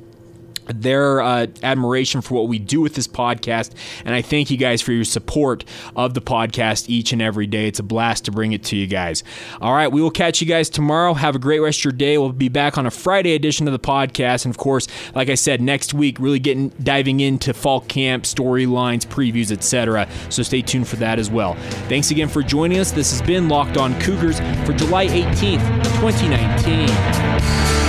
their 0.67 1.21
uh, 1.21 1.47
admiration 1.63 2.21
for 2.21 2.35
what 2.35 2.49
we 2.49 2.59
do 2.59 2.81
with 2.81 2.95
this 2.95 3.07
podcast. 3.07 3.71
And 4.05 4.15
I 4.15 4.23
thank 4.23 4.51
you 4.51 4.57
guys 4.57 4.83
for 4.83 4.93
your 4.93 5.05
support 5.05 5.65
of 5.97 6.15
the 6.15 6.21
podcast 6.21 6.89
each 6.89 7.13
and 7.13 7.21
every 7.21 7.47
day. 7.47 7.69
It's 7.69 7.79
a 7.79 7.83
blast 7.83 8.25
to 8.27 8.33
bring 8.33 8.53
it 8.53 8.65
to 8.65 8.77
you 8.77 8.87
guys. 8.87 9.23
All 9.61 9.73
right, 9.73 9.89
we 9.89 10.01
will 10.03 10.11
catch 10.11 10.41
you 10.41 10.47
guys 10.47 10.69
tomorrow. 10.69 11.15
Have 11.15 11.35
a 11.35 11.39
great 11.39 11.61
rest 11.61 11.81
of 11.81 11.85
your 11.85 11.93
day. 11.93 12.19
We'll 12.19 12.33
be 12.33 12.49
back 12.49 12.79
on 12.79 12.87
a 12.87 12.91
Friday 12.91 13.35
edition 13.35 13.67
of 13.67 13.73
the 13.73 13.79
podcast. 13.79 14.45
And 14.45 14.53
of 14.53 14.59
course, 14.59 14.87
like 15.15 15.29
I 15.29 15.35
said, 15.35 15.61
next 15.61 15.95
week, 15.95 16.19
really 16.19 16.39
getting 16.39 16.69
diving 16.83 17.21
into 17.21 17.55
fall 17.55 17.81
camp 17.83 18.25
storylines, 18.25 19.07
previews, 19.07 19.53
etc. 19.53 20.09
So 20.31 20.43
stay 20.43 20.63
tuned 20.63 20.89
for 20.89 20.97
that 20.97 21.19
as 21.19 21.31
well. 21.31 21.55
Thanks 21.89 22.11
again 22.11 22.29
for 22.29 22.43
joining 22.43 22.79
us. 22.79 22.91
This 22.93 23.11
has 23.11 23.23
been 23.23 23.49
Locked 23.49 23.77
On 23.77 23.99
Cougars 24.01 24.41
for 24.67 24.73
July 24.73 25.07
18th, 25.07 25.85
2019. 26.01 27.84